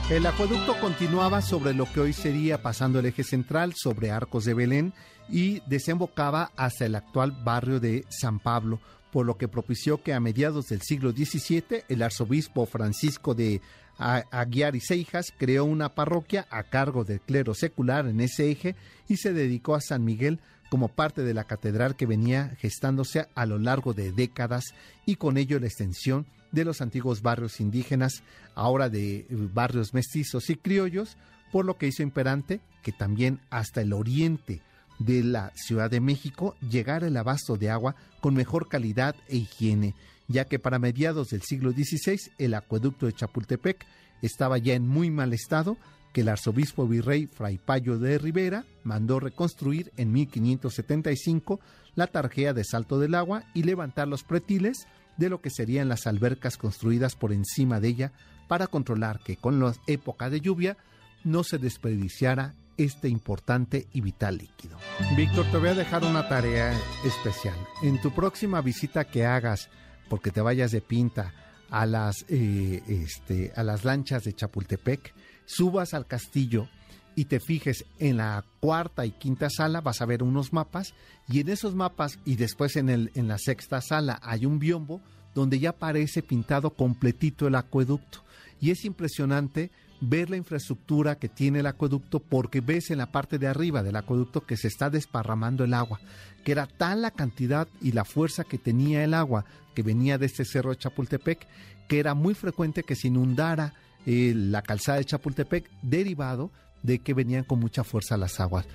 El 0.09 0.25
acueducto 0.25 0.79
continuaba 0.79 1.41
sobre 1.41 1.73
lo 1.73 1.85
que 1.91 1.99
hoy 1.99 2.13
sería 2.13 2.61
pasando 2.61 2.99
el 2.99 3.05
eje 3.05 3.23
central 3.23 3.73
sobre 3.75 4.11
Arcos 4.11 4.45
de 4.45 4.53
Belén 4.53 4.93
y 5.29 5.61
desembocaba 5.67 6.51
hasta 6.55 6.85
el 6.85 6.95
actual 6.95 7.31
barrio 7.43 7.79
de 7.79 8.05
San 8.09 8.39
Pablo, 8.39 8.79
por 9.11 9.25
lo 9.25 9.37
que 9.37 9.47
propició 9.47 10.01
que 10.01 10.13
a 10.13 10.19
mediados 10.19 10.67
del 10.67 10.81
siglo 10.81 11.11
XVII 11.11 11.83
el 11.87 12.01
arzobispo 12.01 12.65
Francisco 12.65 13.33
de 13.33 13.61
Aguiar 13.97 14.75
y 14.75 14.79
Seijas 14.79 15.33
creó 15.37 15.65
una 15.65 15.95
parroquia 15.95 16.45
a 16.49 16.63
cargo 16.63 17.03
del 17.03 17.19
clero 17.21 17.53
secular 17.53 18.07
en 18.07 18.19
ese 18.19 18.51
eje 18.51 18.75
y 19.07 19.17
se 19.17 19.33
dedicó 19.33 19.75
a 19.75 19.81
San 19.81 20.03
Miguel 20.03 20.39
como 20.69 20.89
parte 20.89 21.23
de 21.23 21.33
la 21.33 21.45
catedral 21.45 21.95
que 21.95 22.05
venía 22.05 22.55
gestándose 22.59 23.27
a 23.33 23.45
lo 23.45 23.57
largo 23.57 23.93
de 23.93 24.11
décadas 24.11 24.65
y 25.05 25.15
con 25.15 25.37
ello 25.37 25.59
la 25.59 25.67
extensión 25.67 26.25
de 26.51 26.65
los 26.65 26.81
antiguos 26.81 27.21
barrios 27.21 27.59
indígenas, 27.59 28.23
ahora 28.55 28.89
de 28.89 29.19
eh, 29.19 29.27
barrios 29.29 29.93
mestizos 29.93 30.49
y 30.49 30.55
criollos, 30.55 31.17
por 31.51 31.65
lo 31.65 31.77
que 31.77 31.87
hizo 31.87 32.03
imperante 32.03 32.61
que 32.83 32.91
también 32.91 33.39
hasta 33.49 33.81
el 33.81 33.93
oriente 33.93 34.61
de 34.99 35.23
la 35.23 35.51
Ciudad 35.55 35.89
de 35.89 36.01
México 36.01 36.55
llegara 36.61 37.07
el 37.07 37.17
abasto 37.17 37.57
de 37.57 37.69
agua 37.69 37.95
con 38.21 38.33
mejor 38.33 38.67
calidad 38.67 39.15
e 39.27 39.37
higiene, 39.37 39.95
ya 40.27 40.45
que 40.45 40.59
para 40.59 40.79
mediados 40.79 41.29
del 41.29 41.41
siglo 41.41 41.71
XVI 41.71 42.19
el 42.37 42.53
acueducto 42.53 43.05
de 43.05 43.13
Chapultepec 43.13 43.85
estaba 44.21 44.57
ya 44.57 44.73
en 44.73 44.87
muy 44.87 45.11
mal 45.11 45.33
estado, 45.33 45.77
que 46.13 46.21
el 46.21 46.29
arzobispo 46.29 46.87
virrey 46.87 47.27
Fray 47.27 47.57
Payo 47.57 47.99
de 47.99 48.17
Rivera 48.17 48.65
mandó 48.83 49.19
reconstruir 49.19 49.91
en 49.97 50.11
1575 50.11 51.59
la 51.95 52.07
tarjea 52.07 52.53
de 52.53 52.63
Salto 52.63 52.99
del 52.99 53.15
Agua 53.15 53.43
y 53.53 53.63
levantar 53.63 54.07
los 54.07 54.23
pretiles 54.23 54.87
de 55.17 55.29
lo 55.29 55.41
que 55.41 55.49
serían 55.49 55.89
las 55.89 56.07
albercas 56.07 56.57
construidas 56.57 57.15
por 57.15 57.33
encima 57.33 57.79
de 57.79 57.89
ella 57.89 58.11
para 58.47 58.67
controlar 58.67 59.19
que 59.19 59.35
con 59.35 59.59
la 59.59 59.73
época 59.87 60.29
de 60.29 60.41
lluvia 60.41 60.77
no 61.23 61.43
se 61.43 61.57
desperdiciara 61.57 62.55
este 62.77 63.09
importante 63.09 63.87
y 63.93 64.01
vital 64.01 64.37
líquido. 64.37 64.77
Víctor, 65.15 65.45
te 65.51 65.57
voy 65.57 65.69
a 65.69 65.73
dejar 65.73 66.03
una 66.03 66.27
tarea 66.27 66.73
especial. 67.03 67.55
En 67.81 67.99
tu 68.01 68.11
próxima 68.11 68.61
visita 68.61 69.05
que 69.05 69.25
hagas, 69.25 69.69
porque 70.09 70.31
te 70.31 70.41
vayas 70.41 70.71
de 70.71 70.81
pinta 70.81 71.33
a 71.69 71.85
las, 71.85 72.25
eh, 72.29 72.81
este, 72.87 73.51
a 73.55 73.63
las 73.63 73.83
lanchas 73.83 74.23
de 74.23 74.33
Chapultepec, 74.33 75.13
subas 75.45 75.93
al 75.93 76.05
castillo 76.05 76.69
y 77.15 77.25
te 77.25 77.39
fijes 77.39 77.85
en 77.99 78.17
la 78.17 78.45
cuarta 78.59 79.05
y 79.05 79.11
quinta 79.11 79.49
sala, 79.49 79.81
vas 79.81 80.01
a 80.01 80.05
ver 80.05 80.21
unos 80.21 80.53
mapas 80.53 80.93
y 81.27 81.39
en 81.39 81.49
esos 81.49 81.73
mapas 81.73 82.19
y 82.25 82.35
después 82.35 82.75
en, 82.75 82.89
el, 82.89 83.11
en 83.15 83.27
la 83.27 83.39
sexta 83.39 83.81
sala 83.81 84.19
hay 84.21 84.45
un 84.45 84.59
biombo 84.59 85.01
donde 85.33 85.59
ya 85.59 85.71
aparece 85.71 86.21
pintado 86.21 86.71
completito 86.71 87.47
el 87.47 87.55
acueducto. 87.55 88.23
Y 88.59 88.71
es 88.71 88.85
impresionante 88.85 89.71
ver 90.01 90.29
la 90.29 90.37
infraestructura 90.37 91.17
que 91.17 91.29
tiene 91.29 91.59
el 91.59 91.65
acueducto 91.65 92.19
porque 92.19 92.61
ves 92.61 92.91
en 92.91 92.99
la 92.99 93.11
parte 93.11 93.37
de 93.37 93.47
arriba 93.47 93.83
del 93.83 93.95
acueducto 93.95 94.45
que 94.45 94.57
se 94.57 94.67
está 94.67 94.89
desparramando 94.89 95.63
el 95.63 95.73
agua, 95.73 95.99
que 96.43 96.51
era 96.51 96.67
tal 96.67 97.01
la 97.01 97.11
cantidad 97.11 97.67
y 97.81 97.91
la 97.91 98.05
fuerza 98.05 98.43
que 98.43 98.57
tenía 98.57 99.03
el 99.03 99.13
agua 99.13 99.45
que 99.73 99.83
venía 99.83 100.17
de 100.17 100.25
este 100.25 100.45
cerro 100.45 100.71
de 100.71 100.77
Chapultepec, 100.77 101.47
que 101.87 101.99
era 101.99 102.13
muy 102.13 102.33
frecuente 102.33 102.83
que 102.83 102.95
se 102.95 103.07
inundara 103.07 103.73
eh, 104.05 104.33
la 104.35 104.61
calzada 104.61 104.97
de 104.97 105.05
Chapultepec 105.05 105.69
derivado 105.81 106.51
de 106.83 106.99
que 106.99 107.13
venían 107.13 107.43
con 107.43 107.59
mucha 107.59 107.83
fuerza 107.83 108.17
las 108.17 108.39
aguas. 108.39 108.65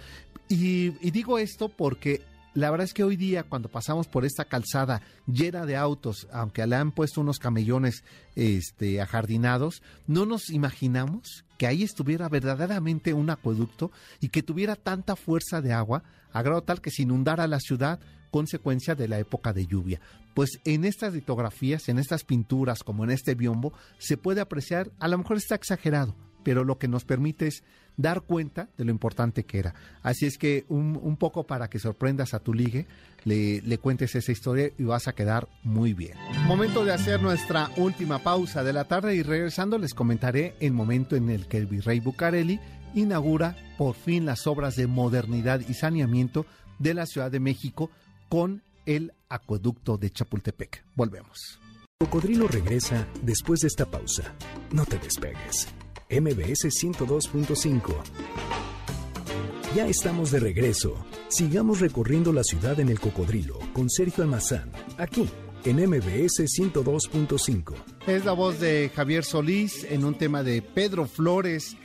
Y, 0.48 0.92
y 1.00 1.10
digo 1.10 1.38
esto 1.38 1.68
porque 1.68 2.22
la 2.54 2.70
verdad 2.70 2.84
es 2.84 2.94
que 2.94 3.04
hoy 3.04 3.16
día 3.16 3.44
cuando 3.44 3.68
pasamos 3.68 4.08
por 4.08 4.24
esta 4.24 4.44
calzada 4.44 5.02
llena 5.26 5.66
de 5.66 5.76
autos, 5.76 6.28
aunque 6.32 6.66
le 6.66 6.76
han 6.76 6.92
puesto 6.92 7.20
unos 7.20 7.38
camellones 7.38 8.04
este, 8.34 9.00
ajardinados, 9.00 9.82
no 10.06 10.26
nos 10.26 10.50
imaginamos 10.50 11.44
que 11.58 11.66
ahí 11.66 11.82
estuviera 11.82 12.28
verdaderamente 12.28 13.14
un 13.14 13.30
acueducto 13.30 13.90
y 14.20 14.28
que 14.28 14.42
tuviera 14.42 14.76
tanta 14.76 15.16
fuerza 15.16 15.60
de 15.60 15.72
agua, 15.72 16.02
a 16.32 16.42
grado 16.42 16.62
tal 16.62 16.80
que 16.80 16.90
se 16.90 17.02
inundara 17.02 17.46
la 17.46 17.60
ciudad 17.60 18.00
consecuencia 18.30 18.94
de 18.94 19.08
la 19.08 19.18
época 19.18 19.52
de 19.52 19.66
lluvia. 19.66 20.00
Pues 20.34 20.60
en 20.64 20.84
estas 20.84 21.12
litografías, 21.12 21.88
en 21.88 21.98
estas 21.98 22.24
pinturas, 22.24 22.82
como 22.82 23.04
en 23.04 23.10
este 23.10 23.34
biombo, 23.34 23.72
se 23.98 24.16
puede 24.16 24.40
apreciar, 24.40 24.90
a 24.98 25.08
lo 25.08 25.18
mejor 25.18 25.36
está 25.36 25.54
exagerado, 25.54 26.16
pero 26.42 26.64
lo 26.64 26.78
que 26.78 26.88
nos 26.88 27.04
permite 27.04 27.46
es 27.46 27.62
dar 27.96 28.22
cuenta 28.22 28.68
de 28.76 28.84
lo 28.84 28.90
importante 28.90 29.44
que 29.44 29.58
era. 29.58 29.74
Así 30.02 30.26
es 30.26 30.38
que 30.38 30.64
un, 30.68 31.16
poco 31.16 31.44
para 31.44 31.68
que 31.68 31.78
sorprendas 31.78 32.34
a 32.34 32.40
tu 32.40 32.54
ligue, 32.54 32.86
le, 33.24 33.60
le, 33.62 33.78
cuentes 33.78 34.14
esa 34.14 34.32
historia 34.32 34.70
y 34.78 34.84
vas 34.84 35.08
a 35.08 35.14
quedar 35.14 35.48
muy 35.62 35.92
bien. 35.92 36.16
Momento 36.46 36.84
de 36.84 36.92
hacer 36.92 37.22
nuestra 37.22 37.70
última 37.76 38.18
pausa 38.20 38.64
de 38.64 38.72
la 38.72 38.84
tarde 38.84 39.14
y 39.14 39.22
regresando 39.22 39.78
les 39.78 39.94
comentaré 39.94 40.54
el 40.60 40.72
momento 40.72 41.16
en 41.16 41.30
el 41.30 41.46
que 41.46 41.58
el 41.58 41.66
virrey 41.66 42.00
Bucareli 42.00 42.58
inaugura 42.94 43.56
por 43.78 43.94
fin 43.94 44.26
las 44.26 44.46
obras 44.46 44.76
de 44.76 44.86
modernidad 44.86 45.60
y 45.68 45.74
saneamiento 45.74 46.46
de 46.78 46.94
la 46.94 47.06
Ciudad 47.06 47.30
de 47.30 47.40
México 47.40 47.90
con 48.28 48.62
el 48.86 49.12
acueducto 49.28 49.98
de 49.98 50.10
Chapultepec. 50.10 50.84
Volvemos. 50.94 51.60
Cocodrilo 52.00 52.48
regresa 52.48 53.06
después 53.22 53.60
de 53.60 53.68
esta 53.68 53.86
pausa. 53.86 54.34
No 54.72 54.84
te 54.84 54.98
despegues. 54.98 55.68
MBS 56.12 56.68
102.5. 56.68 57.94
Ya 59.74 59.86
estamos 59.86 60.30
de 60.30 60.40
regreso. 60.40 61.06
Sigamos 61.28 61.80
recorriendo 61.80 62.34
la 62.34 62.44
ciudad 62.44 62.78
en 62.80 62.90
el 62.90 63.00
cocodrilo 63.00 63.58
con 63.72 63.88
Sergio 63.88 64.22
Almazán, 64.22 64.70
aquí 64.98 65.26
en 65.64 65.76
MBS 65.76 66.40
102.5. 66.40 67.74
Es 68.06 68.26
la 68.26 68.32
voz 68.32 68.60
de 68.60 68.90
Javier 68.94 69.24
Solís 69.24 69.84
en 69.84 70.04
un 70.04 70.14
tema 70.14 70.42
de 70.42 70.60
Pedro 70.60 71.06
Flores 71.06 71.78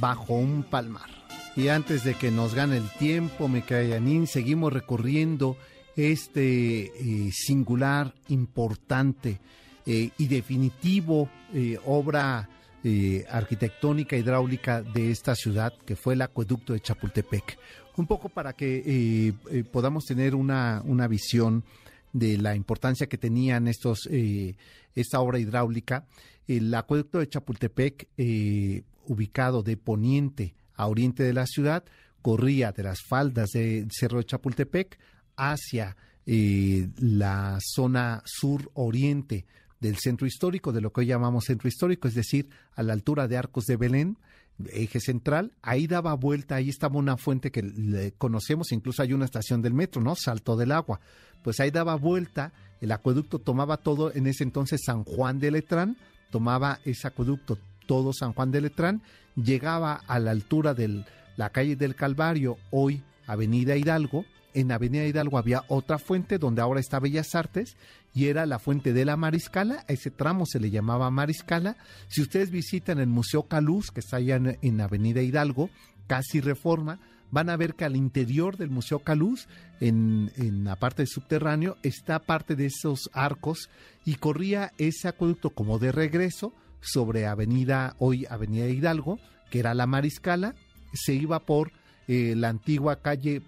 bajo 0.00 0.34
un 0.34 0.64
palmar. 0.64 1.08
Y 1.54 1.68
antes 1.68 2.02
de 2.02 2.14
que 2.14 2.32
nos 2.32 2.56
gane 2.56 2.78
el 2.78 2.90
tiempo, 2.98 3.46
me 3.46 3.60
Mecayanín, 3.60 4.26
seguimos 4.26 4.72
recorriendo 4.72 5.56
este 5.94 6.86
eh, 6.86 7.30
singular, 7.32 8.12
importante 8.26 9.38
eh, 9.86 10.10
y 10.18 10.26
definitivo 10.26 11.28
eh, 11.54 11.78
obra 11.86 12.48
eh, 12.84 13.24
arquitectónica 13.28 14.16
hidráulica 14.16 14.82
de 14.82 15.10
esta 15.10 15.34
ciudad, 15.34 15.72
que 15.84 15.96
fue 15.96 16.14
el 16.14 16.22
acueducto 16.22 16.74
de 16.74 16.80
Chapultepec. 16.80 17.58
Un 17.96 18.06
poco 18.06 18.28
para 18.28 18.52
que 18.52 18.76
eh, 18.86 19.34
eh, 19.50 19.64
podamos 19.64 20.04
tener 20.04 20.36
una, 20.36 20.80
una, 20.84 21.08
visión 21.08 21.64
de 22.12 22.38
la 22.38 22.54
importancia 22.54 23.08
que 23.08 23.18
tenían 23.18 23.66
estos, 23.66 24.08
esta 24.94 25.20
obra 25.20 25.40
hidráulica. 25.40 26.06
El 26.46 26.72
acueducto 26.72 27.18
de 27.18 27.28
Chapultepec, 27.28 28.06
ubicado 29.06 29.64
de 29.64 29.76
poniente 29.76 30.54
a 30.74 30.86
oriente 30.86 31.24
de 31.24 31.32
la 31.32 31.46
ciudad, 31.46 31.84
corría 32.22 32.70
de 32.70 32.84
las 32.84 33.00
faldas 33.08 33.50
del 33.54 33.88
Cerro 33.90 34.18
de 34.18 34.24
Chapultepec 34.26 35.00
hacia 35.36 35.96
la 36.24 37.58
zona 37.60 38.22
sur-oriente 38.24 39.46
del 39.80 39.96
centro 39.96 40.26
histórico, 40.26 40.72
de 40.72 40.80
lo 40.80 40.92
que 40.92 41.00
hoy 41.00 41.06
llamamos 41.06 41.44
centro 41.44 41.68
histórico, 41.68 42.08
es 42.08 42.14
decir, 42.14 42.48
a 42.74 42.82
la 42.82 42.92
altura 42.92 43.28
de 43.28 43.36
Arcos 43.36 43.64
de 43.66 43.76
Belén, 43.76 44.18
eje 44.72 45.00
central, 45.00 45.52
ahí 45.62 45.86
daba 45.86 46.14
vuelta, 46.14 46.56
ahí 46.56 46.68
estaba 46.68 46.98
una 46.98 47.16
fuente 47.16 47.50
que 47.50 47.62
le 47.62 48.12
conocemos, 48.12 48.72
incluso 48.72 49.02
hay 49.02 49.12
una 49.12 49.24
estación 49.24 49.62
del 49.62 49.74
metro, 49.74 50.02
¿no? 50.02 50.14
Salto 50.16 50.56
del 50.56 50.72
agua. 50.72 51.00
Pues 51.42 51.60
ahí 51.60 51.70
daba 51.70 51.94
vuelta, 51.94 52.52
el 52.80 52.90
acueducto 52.90 53.38
tomaba 53.38 53.76
todo, 53.76 54.12
en 54.14 54.26
ese 54.26 54.42
entonces 54.42 54.80
San 54.84 55.04
Juan 55.04 55.38
de 55.38 55.52
Letrán, 55.52 55.96
tomaba 56.30 56.80
ese 56.84 57.06
acueducto 57.06 57.58
todo 57.86 58.12
San 58.12 58.32
Juan 58.32 58.50
de 58.50 58.60
Letrán, 58.60 59.02
llegaba 59.36 59.94
a 59.94 60.18
la 60.18 60.32
altura 60.32 60.74
de 60.74 61.04
la 61.36 61.50
calle 61.50 61.76
del 61.76 61.94
Calvario, 61.94 62.58
hoy 62.70 63.02
Avenida 63.26 63.76
Hidalgo, 63.76 64.24
en 64.54 64.72
Avenida 64.72 65.04
Hidalgo 65.04 65.38
había 65.38 65.64
otra 65.68 65.98
fuente 65.98 66.38
donde 66.38 66.62
ahora 66.62 66.80
está 66.80 66.98
Bellas 67.00 67.34
Artes 67.34 67.76
y 68.14 68.26
era 68.26 68.46
la 68.46 68.58
fuente 68.58 68.92
de 68.92 69.04
la 69.04 69.16
Mariscala, 69.16 69.84
a 69.88 69.92
ese 69.92 70.10
tramo 70.10 70.46
se 70.46 70.60
le 70.60 70.70
llamaba 70.70 71.10
Mariscala. 71.10 71.76
Si 72.08 72.22
ustedes 72.22 72.50
visitan 72.50 72.98
el 72.98 73.06
Museo 73.06 73.44
Caluz, 73.44 73.90
que 73.90 74.00
está 74.00 74.16
allá 74.16 74.40
en, 74.60 74.80
Avenida 74.80 75.22
Hidalgo, 75.22 75.70
casi 76.06 76.40
reforma, 76.40 76.98
van 77.30 77.50
a 77.50 77.56
ver 77.56 77.74
que 77.74 77.84
al 77.84 77.96
interior 77.96 78.56
del 78.56 78.70
Museo 78.70 79.00
Caluz, 79.00 79.46
en, 79.80 80.30
la 80.64 80.76
parte 80.76 81.06
subterráneo, 81.06 81.76
está 81.82 82.18
parte 82.18 82.56
de 82.56 82.66
esos 82.66 83.10
arcos 83.12 83.68
y 84.04 84.14
corría 84.14 84.72
ese 84.78 85.08
acueducto 85.08 85.50
como 85.50 85.78
de 85.78 85.92
regreso 85.92 86.52
sobre 86.80 87.26
Avenida, 87.26 87.94
hoy 87.98 88.26
Avenida 88.28 88.66
Hidalgo, 88.66 89.18
que 89.50 89.60
era 89.60 89.74
la 89.74 89.86
Mariscala, 89.86 90.54
se 90.92 91.14
iba 91.14 91.40
por 91.40 91.72
eh, 92.08 92.34
la 92.36 92.48
antigua 92.48 93.02
calle 93.02 93.42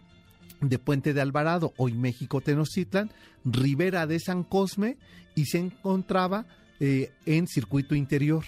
de 0.60 0.78
Puente 0.78 1.14
de 1.14 1.20
Alvarado, 1.20 1.72
hoy 1.76 1.94
México 1.94 2.40
Tenochtitlan, 2.40 3.10
Ribera 3.44 4.06
de 4.06 4.20
San 4.20 4.44
Cosme 4.44 4.96
y 5.34 5.46
se 5.46 5.58
encontraba 5.58 6.46
eh, 6.80 7.12
en 7.26 7.46
circuito 7.46 7.94
interior. 7.94 8.44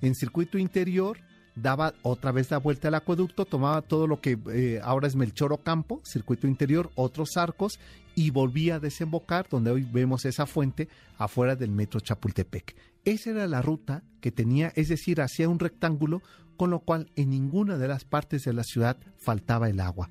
En 0.00 0.14
circuito 0.14 0.58
interior 0.58 1.18
daba 1.54 1.94
otra 2.02 2.32
vez 2.32 2.50
la 2.50 2.58
vuelta 2.58 2.88
al 2.88 2.94
acueducto, 2.94 3.44
tomaba 3.44 3.82
todo 3.82 4.06
lo 4.06 4.20
que 4.20 4.38
eh, 4.52 4.80
ahora 4.82 5.08
es 5.08 5.16
Melchor 5.16 5.52
Ocampo, 5.52 6.00
circuito 6.04 6.46
interior, 6.46 6.90
otros 6.94 7.36
arcos 7.36 7.80
y 8.14 8.30
volvía 8.30 8.76
a 8.76 8.80
desembocar 8.80 9.48
donde 9.48 9.70
hoy 9.70 9.82
vemos 9.82 10.24
esa 10.24 10.46
fuente 10.46 10.88
afuera 11.18 11.56
del 11.56 11.70
metro 11.70 12.00
Chapultepec. 12.00 12.76
Esa 13.04 13.30
era 13.30 13.46
la 13.46 13.62
ruta 13.62 14.02
que 14.20 14.30
tenía, 14.30 14.72
es 14.76 14.88
decir, 14.88 15.20
hacía 15.20 15.48
un 15.48 15.58
rectángulo, 15.58 16.22
con 16.56 16.70
lo 16.70 16.80
cual 16.80 17.10
en 17.16 17.30
ninguna 17.30 17.78
de 17.78 17.88
las 17.88 18.04
partes 18.04 18.42
de 18.44 18.52
la 18.52 18.64
ciudad 18.64 18.96
faltaba 19.16 19.68
el 19.68 19.80
agua. 19.80 20.10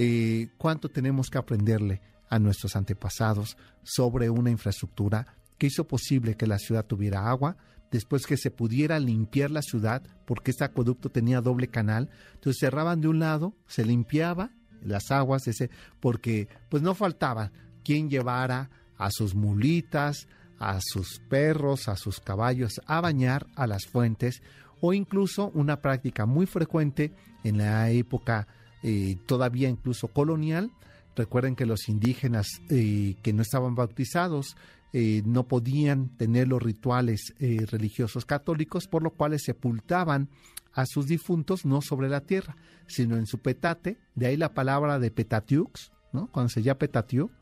Eh, 0.00 0.50
cuánto 0.58 0.88
tenemos 0.88 1.28
que 1.28 1.38
aprenderle 1.38 2.00
a 2.28 2.38
nuestros 2.38 2.76
antepasados 2.76 3.56
sobre 3.82 4.30
una 4.30 4.48
infraestructura 4.48 5.34
que 5.58 5.66
hizo 5.66 5.88
posible 5.88 6.36
que 6.36 6.46
la 6.46 6.60
ciudad 6.60 6.86
tuviera 6.86 7.28
agua, 7.28 7.56
después 7.90 8.24
que 8.24 8.36
se 8.36 8.52
pudiera 8.52 9.00
limpiar 9.00 9.50
la 9.50 9.60
ciudad, 9.60 10.04
porque 10.24 10.52
este 10.52 10.62
acueducto 10.62 11.10
tenía 11.10 11.40
doble 11.40 11.66
canal, 11.66 12.10
entonces 12.34 12.60
cerraban 12.60 13.00
de 13.00 13.08
un 13.08 13.18
lado, 13.18 13.56
se 13.66 13.84
limpiaba 13.84 14.52
las 14.82 15.10
aguas, 15.10 15.48
ese, 15.48 15.68
porque 15.98 16.46
pues 16.68 16.80
no 16.80 16.94
faltaba 16.94 17.50
quien 17.82 18.08
llevara 18.08 18.70
a 18.98 19.10
sus 19.10 19.34
mulitas, 19.34 20.28
a 20.60 20.78
sus 20.80 21.18
perros, 21.28 21.88
a 21.88 21.96
sus 21.96 22.20
caballos 22.20 22.80
a 22.86 23.00
bañar 23.00 23.48
a 23.56 23.66
las 23.66 23.86
fuentes, 23.86 24.42
o 24.80 24.92
incluso 24.92 25.50
una 25.54 25.80
práctica 25.80 26.24
muy 26.24 26.46
frecuente 26.46 27.12
en 27.42 27.58
la 27.58 27.90
época 27.90 28.46
eh, 28.82 29.16
todavía 29.26 29.68
incluso 29.68 30.08
colonial. 30.08 30.70
Recuerden 31.16 31.56
que 31.56 31.66
los 31.66 31.88
indígenas 31.88 32.46
eh, 32.70 33.16
que 33.22 33.32
no 33.32 33.42
estaban 33.42 33.74
bautizados 33.74 34.56
eh, 34.92 35.22
no 35.26 35.48
podían 35.48 36.08
tener 36.16 36.48
los 36.48 36.62
rituales 36.62 37.34
religiosos 37.38 38.24
católicos, 38.24 38.86
por 38.86 39.02
lo 39.02 39.10
cual 39.10 39.38
sepultaban 39.38 40.28
a 40.72 40.86
sus 40.86 41.06
difuntos 41.06 41.66
no 41.66 41.82
sobre 41.82 42.08
la 42.08 42.20
tierra, 42.20 42.56
sino 42.86 43.16
en 43.16 43.26
su 43.26 43.38
petate, 43.38 43.98
de 44.14 44.26
ahí 44.26 44.36
la 44.36 44.54
palabra 44.54 44.98
de 44.98 45.10
petatiux, 45.10 45.90
¿no? 46.12 46.28
cuando 46.30 46.48
se 46.48 46.62
llama 46.62 46.78
petatiux, 46.78 47.32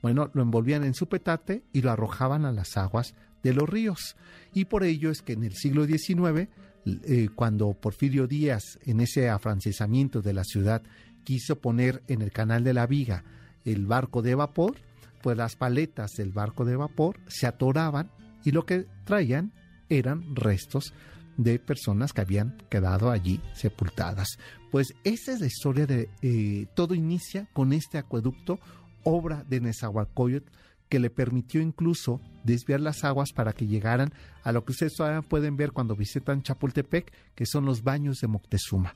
bueno, 0.00 0.30
lo 0.34 0.42
envolvían 0.42 0.84
en 0.84 0.94
su 0.94 1.08
petate 1.08 1.64
y 1.72 1.82
lo 1.82 1.90
arrojaban 1.90 2.44
a 2.44 2.52
las 2.52 2.76
aguas 2.76 3.14
de 3.42 3.54
los 3.54 3.68
ríos. 3.68 4.16
Y 4.52 4.66
por 4.66 4.84
ello 4.84 5.10
es 5.10 5.22
que 5.22 5.32
en 5.32 5.44
el 5.44 5.54
siglo 5.54 5.86
XIX 5.86 6.48
eh, 6.86 7.28
cuando 7.34 7.72
Porfirio 7.72 8.26
Díaz, 8.26 8.78
en 8.84 9.00
ese 9.00 9.28
afrancesamiento 9.28 10.22
de 10.22 10.34
la 10.34 10.44
ciudad, 10.44 10.82
quiso 11.24 11.58
poner 11.58 12.02
en 12.08 12.22
el 12.22 12.32
canal 12.32 12.64
de 12.64 12.74
la 12.74 12.86
Viga 12.86 13.24
el 13.64 13.86
barco 13.86 14.22
de 14.22 14.34
vapor, 14.34 14.76
pues 15.22 15.36
las 15.36 15.56
paletas 15.56 16.12
del 16.16 16.32
barco 16.32 16.64
de 16.64 16.76
vapor 16.76 17.18
se 17.26 17.46
atoraban 17.46 18.10
y 18.44 18.50
lo 18.50 18.66
que 18.66 18.86
traían 19.04 19.52
eran 19.88 20.36
restos 20.36 20.92
de 21.36 21.58
personas 21.58 22.12
que 22.12 22.20
habían 22.20 22.56
quedado 22.68 23.10
allí 23.10 23.40
sepultadas. 23.54 24.38
Pues 24.70 24.94
esa 25.04 25.32
es 25.32 25.40
la 25.40 25.46
historia 25.46 25.86
de 25.86 26.08
eh, 26.22 26.66
todo 26.74 26.94
inicia 26.94 27.48
con 27.52 27.72
este 27.72 27.98
acueducto, 27.98 28.60
obra 29.02 29.44
de 29.48 29.60
Nezahualcóyotl, 29.60 30.50
que 30.94 31.00
le 31.00 31.10
permitió 31.10 31.60
incluso 31.60 32.20
desviar 32.44 32.80
las 32.80 33.02
aguas 33.02 33.32
para 33.32 33.52
que 33.52 33.66
llegaran 33.66 34.12
a 34.44 34.52
lo 34.52 34.64
que 34.64 34.70
ustedes 34.70 34.94
todavía 34.94 35.22
pueden 35.22 35.56
ver 35.56 35.72
cuando 35.72 35.96
visitan 35.96 36.44
Chapultepec, 36.44 37.12
que 37.34 37.46
son 37.46 37.64
los 37.64 37.82
baños 37.82 38.20
de 38.20 38.28
Moctezuma 38.28 38.94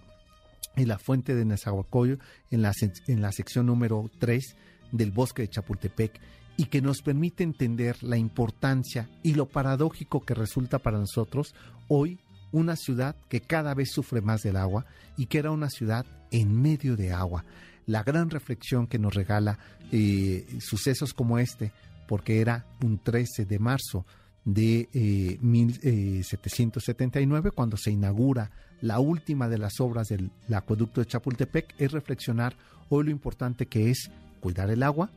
y 0.76 0.84
la 0.84 1.00
fuente 1.00 1.34
de 1.34 1.44
Nezahualcóyotl 1.44 2.22
en 2.52 2.62
la, 2.62 2.72
en 3.08 3.20
la 3.20 3.32
sección 3.32 3.66
número 3.66 4.08
3 4.20 4.54
del 4.92 5.10
bosque 5.10 5.42
de 5.42 5.48
Chapultepec 5.48 6.20
y 6.56 6.66
que 6.66 6.80
nos 6.80 7.02
permite 7.02 7.42
entender 7.42 8.00
la 8.04 8.16
importancia 8.16 9.10
y 9.24 9.34
lo 9.34 9.46
paradójico 9.46 10.24
que 10.24 10.34
resulta 10.34 10.78
para 10.78 11.00
nosotros 11.00 11.52
hoy 11.88 12.20
una 12.52 12.76
ciudad 12.76 13.16
que 13.28 13.40
cada 13.40 13.74
vez 13.74 13.90
sufre 13.90 14.20
más 14.20 14.42
del 14.42 14.56
agua 14.56 14.86
y 15.16 15.26
que 15.26 15.38
era 15.38 15.50
una 15.50 15.68
ciudad 15.68 16.06
en 16.30 16.62
medio 16.62 16.94
de 16.94 17.12
agua. 17.12 17.44
La 17.86 18.04
gran 18.04 18.30
reflexión 18.30 18.86
que 18.86 19.00
nos 19.00 19.14
regala 19.14 19.58
eh, 19.90 20.46
sucesos 20.60 21.14
como 21.14 21.38
este, 21.38 21.72
porque 22.08 22.40
era 22.40 22.66
un 22.82 22.98
13 22.98 23.44
de 23.44 23.60
marzo 23.60 24.04
de 24.44 24.88
1779, 25.40 27.48
eh, 27.48 27.52
cuando 27.54 27.76
se 27.76 27.92
inaugura 27.92 28.50
la 28.80 28.98
última 28.98 29.48
de 29.48 29.58
las 29.58 29.78
obras 29.78 30.08
del 30.08 30.32
acueducto 30.52 31.00
de 31.00 31.06
Chapultepec, 31.06 31.76
es 31.78 31.92
reflexionar 31.92 32.56
hoy 32.88 33.04
lo 33.04 33.10
importante 33.10 33.66
que 33.66 33.90
es 33.90 34.10
cuidar 34.40 34.70
el 34.70 34.82
agua, 34.82 35.10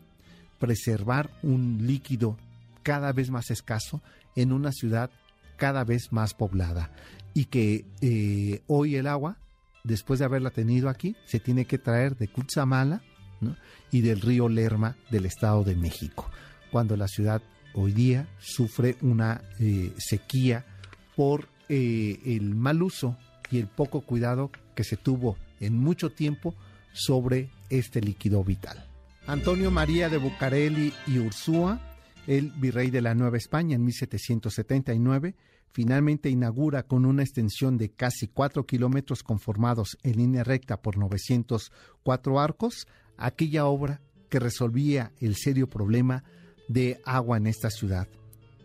preservar 0.60 1.32
un 1.43 1.88
líquido 1.88 2.38
cada 2.84 3.13
vez 3.13 3.32
más 3.32 3.51
escaso 3.51 4.01
en 4.36 4.51
una 4.51 4.73
ciudad 4.73 5.10
cada 5.56 5.86
vez 5.86 6.12
más 6.12 6.34
poblada. 6.34 6.91
Y 7.34 7.45
que 7.45 7.86
eh, 8.01 8.63
hoy 8.67 8.97
el 8.97 9.08
agua, 9.08 9.38
después 9.86 10.19
de 10.19 10.25
haberla 10.25 10.49
tenido 10.49 10.89
aquí, 10.89 11.15
se 11.25 11.39
tiene 11.39 11.63
que 11.63 11.77
traer 11.77 12.17
de 12.17 12.27
Cutzamala 12.27 13.01
y 13.91 14.01
del 14.01 14.21
río 14.21 14.49
Lerma 14.49 14.95
del 15.10 15.25
Estado 15.25 15.63
de 15.63 15.75
México, 15.75 16.30
cuando 16.72 16.98
la 16.98 17.08
ciudad 17.08 17.42
hoy 17.74 17.92
día 17.92 18.28
sufre 18.40 18.98
una 19.02 19.42
eh, 19.60 19.94
sequía 19.98 20.66
por 21.16 21.48
eh, 21.70 22.20
el 22.26 22.56
mal 22.56 22.82
uso 22.82 23.18
y 23.50 23.60
el 23.60 23.68
poco 23.68 24.02
cuidado 24.02 24.52
que 24.76 24.84
se 24.84 24.98
tuvo 24.98 25.38
en 25.60 25.78
mucho 25.78 26.12
tiempo 26.12 26.56
sobre 26.94 27.50
este 27.70 28.02
líquido 28.02 28.44
vital. 28.44 28.86
Antonio 29.28 29.72
María 29.72 30.10
de 30.10 30.18
Bucareli 30.18 30.94
y 31.08 31.20
Ursúa, 31.20 31.80
el 32.28 32.52
virrey 32.52 32.90
de 32.90 33.02
la 33.02 33.14
Nueva 33.14 33.38
España 33.38 33.76
en 33.76 33.86
1779, 33.86 35.36
finalmente 35.72 36.30
inaugura 36.30 36.84
con 36.84 37.06
una 37.06 37.24
extensión 37.24 37.78
de 37.78 37.92
casi 37.92 38.28
cuatro 38.28 38.66
kilómetros 38.66 39.24
conformados 39.24 39.98
en 40.04 40.18
línea 40.18 40.44
recta 40.44 40.82
por 40.82 40.98
904 40.98 42.40
arcos, 42.40 42.88
aquella 43.18 43.66
obra 43.66 44.02
que 44.30 44.40
resolvía 44.40 45.12
el 45.20 45.36
serio 45.36 45.70
problema 45.70 46.24
de 46.72 47.02
agua 47.06 47.38
en 47.38 47.48
esta 47.48 47.70
ciudad. 47.70 48.08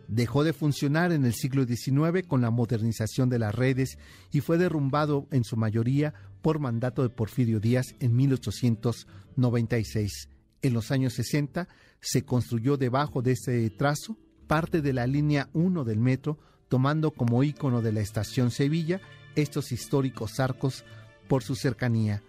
Dejó 0.07 0.43
de 0.43 0.53
funcionar 0.53 1.11
en 1.11 1.25
el 1.25 1.33
siglo 1.33 1.65
XIX 1.65 2.25
con 2.27 2.41
la 2.41 2.49
modernización 2.49 3.29
de 3.29 3.37
las 3.39 3.53
redes 3.53 3.99
y 4.31 4.39
fue 4.39 4.57
derrumbado 4.57 5.27
en 5.31 5.43
su 5.43 5.57
mayoría 5.57 6.13
por 6.41 6.59
mandato 6.59 7.03
de 7.03 7.09
Porfirio 7.09 7.59
Díaz 7.59 7.93
en 7.99 8.15
1896. 8.15 10.29
En 10.61 10.73
los 10.73 10.91
años 10.91 11.11
60 11.13 11.67
se 11.99 12.23
construyó 12.23 12.77
debajo 12.77 13.21
de 13.21 13.33
este 13.33 13.69
trazo 13.69 14.17
parte 14.47 14.81
de 14.81 14.93
la 14.93 15.05
línea 15.07 15.49
1 15.53 15.83
del 15.83 15.99
metro 15.99 16.39
tomando 16.69 17.11
como 17.11 17.43
ícono 17.43 17.81
de 17.81 17.91
la 17.91 17.99
estación 17.99 18.51
Sevilla 18.51 19.01
estos 19.35 19.73
históricos 19.73 20.39
arcos 20.39 20.85
por 21.27 21.43
su 21.43 21.55
cercanía. 21.55 22.23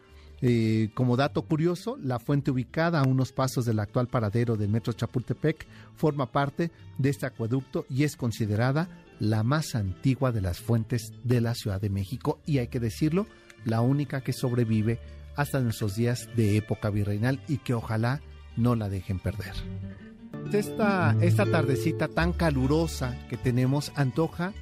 Como 0.95 1.17
dato 1.17 1.43
curioso, 1.43 1.99
la 2.01 2.19
fuente 2.21 2.51
ubicada 2.51 3.01
a 3.01 3.09
unos 3.09 3.33
pasos 3.33 3.65
del 3.65 3.81
actual 3.81 4.07
paradero 4.07 4.57
del 4.57 4.69
metro 4.69 4.93
Chapultepec 4.93 5.67
forma 5.97 6.31
parte 6.31 6.71
de 6.97 7.11
este 7.11 7.27
acueducto 7.27 7.87
y 7.91 8.05
es 8.05 8.17
considerada 8.17 8.89
la 9.19 9.43
más 9.43 9.75
antigua 9.75 10.31
de 10.31 10.41
las 10.41 10.61
fuentes 10.61 11.13
de 11.25 11.41
la 11.41 11.55
Ciudad 11.55 11.81
de 11.81 11.91
México. 11.91 12.41
Y 12.47 12.59
hay 12.59 12.69
que 12.69 12.79
decirlo, 12.79 13.27
la 13.65 13.81
única 13.81 14.21
que 14.21 14.33
sobrevive 14.33 15.01
hasta 15.37 15.61
nuestros 15.61 15.97
días 15.97 16.29
de 16.37 16.57
época 16.57 16.91
virreinal 16.91 17.41
y 17.49 17.59
que 17.59 17.75
ojalá 17.75 18.21
no 18.57 18.75
la 18.75 18.89
dejen 18.89 19.19
perder. 19.19 19.55
Esta, 20.53 21.17
esta 21.21 21.47
tardecita 21.47 22.09
tan 22.09 22.33
calurosa 22.33 23.17
que 23.29 23.37
tenemos 23.37 23.93
antoja 23.95 24.53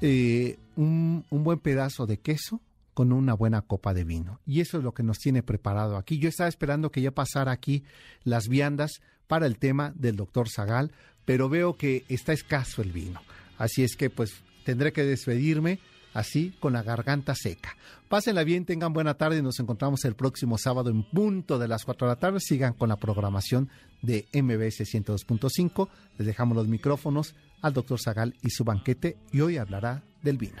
eh, 0.00 0.58
un, 0.76 1.24
un, 1.30 1.44
buen 1.44 1.58
pedazo 1.58 2.06
de 2.06 2.18
queso 2.18 2.60
con 2.98 3.12
una 3.12 3.32
buena 3.32 3.62
copa 3.62 3.94
de 3.94 4.02
vino. 4.02 4.40
Y 4.44 4.58
eso 4.58 4.78
es 4.78 4.82
lo 4.82 4.92
que 4.92 5.04
nos 5.04 5.20
tiene 5.20 5.44
preparado 5.44 5.96
aquí. 5.96 6.18
Yo 6.18 6.28
estaba 6.28 6.48
esperando 6.48 6.90
que 6.90 7.00
ya 7.00 7.12
pasara 7.12 7.52
aquí 7.52 7.84
las 8.24 8.48
viandas 8.48 9.02
para 9.28 9.46
el 9.46 9.56
tema 9.56 9.92
del 9.94 10.16
doctor 10.16 10.48
Zagal, 10.48 10.90
pero 11.24 11.48
veo 11.48 11.76
que 11.76 12.04
está 12.08 12.32
escaso 12.32 12.82
el 12.82 12.90
vino. 12.90 13.20
Así 13.56 13.84
es 13.84 13.94
que 13.94 14.10
pues 14.10 14.42
tendré 14.64 14.92
que 14.92 15.04
despedirme 15.04 15.78
así 16.12 16.56
con 16.58 16.72
la 16.72 16.82
garganta 16.82 17.36
seca. 17.36 17.76
Pásenla 18.08 18.42
bien, 18.42 18.64
tengan 18.64 18.92
buena 18.92 19.14
tarde 19.14 19.42
nos 19.42 19.60
encontramos 19.60 20.04
el 20.04 20.16
próximo 20.16 20.58
sábado 20.58 20.90
en 20.90 21.04
punto 21.04 21.60
de 21.60 21.68
las 21.68 21.84
4 21.84 22.08
de 22.08 22.14
la 22.14 22.18
tarde. 22.18 22.40
Sigan 22.40 22.72
con 22.72 22.88
la 22.88 22.96
programación 22.96 23.68
de 24.02 24.26
MBS 24.32 24.80
102.5. 24.92 25.88
Les 26.18 26.26
dejamos 26.26 26.56
los 26.56 26.66
micrófonos 26.66 27.36
al 27.62 27.74
doctor 27.74 28.00
Zagal 28.00 28.34
y 28.42 28.50
su 28.50 28.64
banquete 28.64 29.18
y 29.30 29.40
hoy 29.40 29.56
hablará 29.56 30.02
del 30.20 30.36
vino. 30.36 30.60